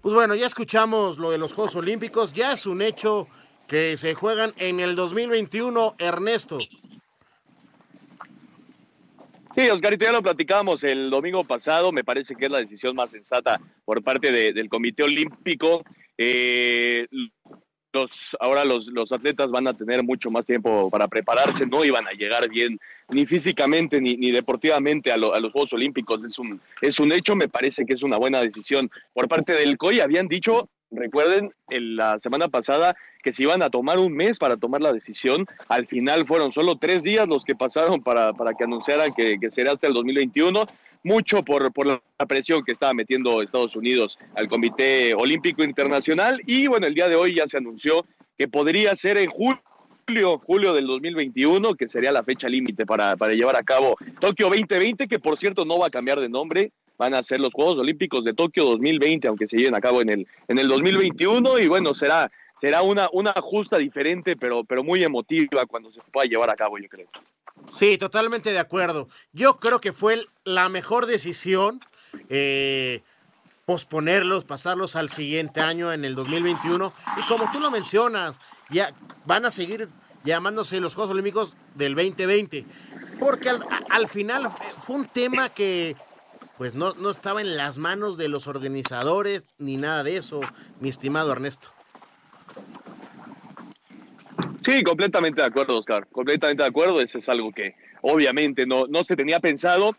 [0.00, 3.28] Pues bueno, ya escuchamos lo de los Juegos Olímpicos, ya es un hecho
[3.68, 6.56] que se juegan en el 2021, Ernesto.
[9.56, 11.92] Sí, Oscarito, ya lo platicamos el domingo pasado.
[11.92, 15.84] Me parece que es la decisión más sensata por parte del Comité Olímpico.
[16.18, 17.06] Eh,
[17.92, 22.08] los, ahora los, los atletas van a tener mucho más tiempo para prepararse, no iban
[22.08, 26.24] a llegar bien ni físicamente ni, ni deportivamente a, a, los Juegos Olímpicos.
[26.24, 29.78] Es un, es un hecho, me parece que es una buena decisión por parte del
[29.78, 30.00] COI.
[30.00, 34.56] Habían dicho Recuerden, en la semana pasada que se iban a tomar un mes para
[34.56, 35.46] tomar la decisión.
[35.68, 39.50] Al final fueron solo tres días los que pasaron para, para que anunciaran que, que
[39.50, 40.66] será hasta el 2021.
[41.02, 46.40] Mucho por, por la presión que estaba metiendo Estados Unidos al Comité Olímpico Internacional.
[46.46, 48.06] Y bueno, el día de hoy ya se anunció
[48.38, 49.60] que podría ser en julio
[50.46, 55.06] julio, del 2021, que sería la fecha límite para, para llevar a cabo Tokio 2020,
[55.08, 58.24] que por cierto no va a cambiar de nombre, van a ser los Juegos Olímpicos
[58.24, 61.94] de Tokio 2020, aunque se lleven a cabo en el, en el 2021 y bueno,
[61.94, 62.30] será,
[62.60, 66.78] será una, una justa diferente, pero, pero muy emotiva cuando se pueda llevar a cabo,
[66.78, 67.08] yo creo.
[67.76, 69.08] Sí, totalmente de acuerdo.
[69.32, 71.80] Yo creo que fue la mejor decisión
[72.28, 73.02] eh,
[73.64, 76.92] posponerlos, pasarlos al siguiente año, en el 2021.
[77.16, 78.38] Y como tú lo mencionas,
[78.70, 79.88] ya van a seguir
[80.24, 82.64] llamándose los Juegos Olímpicos del 2020.
[83.18, 84.48] Porque al, al final
[84.82, 85.96] fue un tema que
[86.58, 90.40] pues no, no estaba en las manos de los organizadores ni nada de eso,
[90.80, 91.74] mi estimado Ernesto.
[94.64, 96.06] Sí, completamente de acuerdo, Oscar.
[96.10, 97.00] Completamente de acuerdo.
[97.00, 99.94] Eso es algo que obviamente no, no se tenía pensado.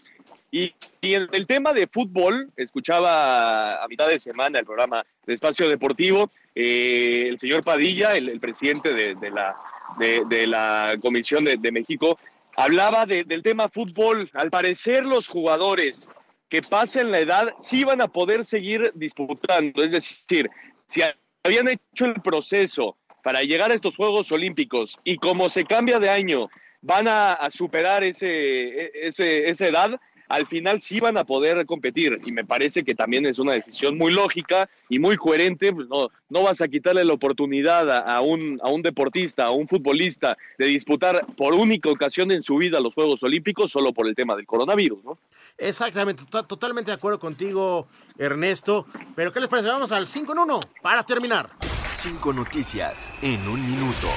[0.51, 5.33] Y, y, en el tema de fútbol, escuchaba a mitad de semana el programa de
[5.33, 9.55] Espacio Deportivo, eh, el señor Padilla, el, presidente de, la,
[9.99, 12.17] de, la Comisión de México,
[12.55, 14.31] hablaba del tema fútbol.
[14.33, 16.07] Al parecer los jugadores
[16.55, 19.83] que pasen la edad sí van a poder seguir disputando.
[19.83, 20.49] Es decir,
[20.87, 21.01] si
[21.43, 22.95] habían hecho el proceso
[23.25, 26.47] para llegar a estos Juegos Olímpicos y como se cambia de año
[26.81, 32.19] van a, a superar ese, ese, esa edad, al final sí van a poder competir
[32.25, 36.09] y me parece que también es una decisión muy lógica y muy coherente, pues no,
[36.29, 40.37] no vas a quitarle la oportunidad a, a, un, a un deportista, a un futbolista
[40.57, 44.35] de disputar por única ocasión en su vida los Juegos Olímpicos solo por el tema
[44.35, 45.17] del coronavirus, ¿no?
[45.57, 49.69] Exactamente, totalmente de acuerdo contigo, Ernesto, pero ¿qué les parece?
[49.69, 51.49] Vamos al 5 en 1 para terminar.
[51.95, 54.09] Cinco noticias en un minuto.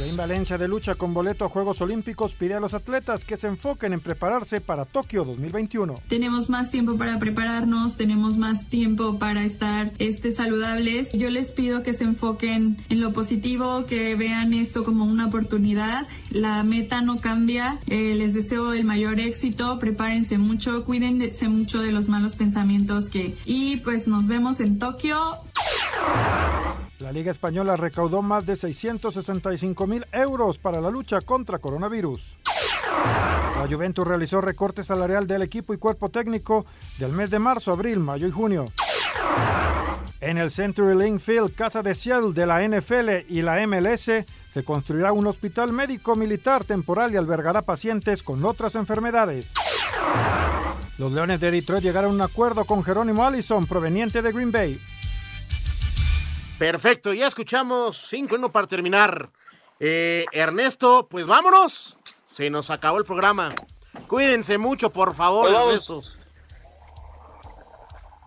[0.00, 3.48] Jaime Valencia de lucha con boleto a Juegos Olímpicos pide a los atletas que se
[3.48, 6.00] enfoquen en prepararse para Tokio 2021.
[6.08, 11.12] Tenemos más tiempo para prepararnos, tenemos más tiempo para estar este, saludables.
[11.12, 16.06] Yo les pido que se enfoquen en lo positivo, que vean esto como una oportunidad.
[16.30, 17.78] La meta no cambia.
[17.86, 19.78] Eh, les deseo el mayor éxito.
[19.78, 23.36] Prepárense mucho, cuídense mucho de los malos pensamientos que...
[23.44, 25.18] Y pues nos vemos en Tokio.
[26.98, 32.36] La Liga Española recaudó más de 665 mil euros para la lucha contra coronavirus.
[33.56, 36.66] La Juventus realizó recorte salarial del equipo y cuerpo técnico
[36.98, 38.66] del mes de marzo, abril, mayo y junio.
[40.20, 44.04] En el Century Link Field, casa de Seattle de la NFL y la MLS,
[44.52, 49.52] se construirá un hospital médico militar temporal y albergará pacientes con otras enfermedades.
[50.98, 54.78] Los Leones de Detroit llegaron a un acuerdo con Jerónimo Allison, proveniente de Green Bay.
[56.60, 59.30] Perfecto, ya escuchamos 5 1 para terminar.
[59.80, 61.96] Eh, Ernesto, pues vámonos.
[62.36, 63.54] Se nos acabó el programa.
[64.06, 65.58] Cuídense mucho, por favor, Pues.
[65.58, 66.02] Ernesto.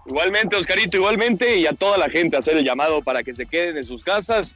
[0.08, 3.78] Igualmente, Oscarito, igualmente, y a toda la gente hacer el llamado para que se queden
[3.78, 4.56] en sus casas,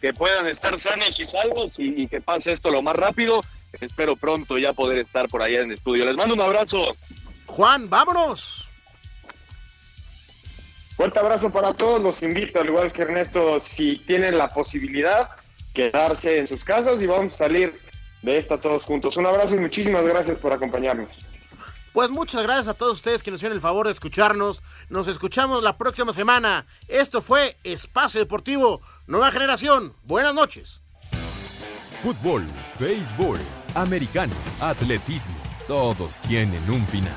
[0.00, 3.40] que puedan estar sanos y salvos y, y que pase esto lo más rápido.
[3.80, 6.04] Espero pronto ya poder estar por allá en el estudio.
[6.04, 6.96] Les mando un abrazo.
[7.46, 8.65] Juan, vámonos.
[10.96, 15.28] Fuerte abrazo para todos, los invito, al igual que Ernesto, si tienen la posibilidad,
[15.74, 17.78] quedarse en sus casas y vamos a salir
[18.22, 19.16] de esta todos juntos.
[19.18, 21.10] Un abrazo y muchísimas gracias por acompañarnos.
[21.92, 24.62] Pues muchas gracias a todos ustedes que nos hicieron el favor de escucharnos.
[24.88, 26.66] Nos escuchamos la próxima semana.
[26.88, 29.94] Esto fue Espacio Deportivo, Nueva Generación.
[30.04, 30.82] Buenas noches.
[32.02, 32.44] Fútbol,
[32.78, 33.38] béisbol,
[33.74, 35.36] americano, atletismo,
[35.66, 37.16] todos tienen un final.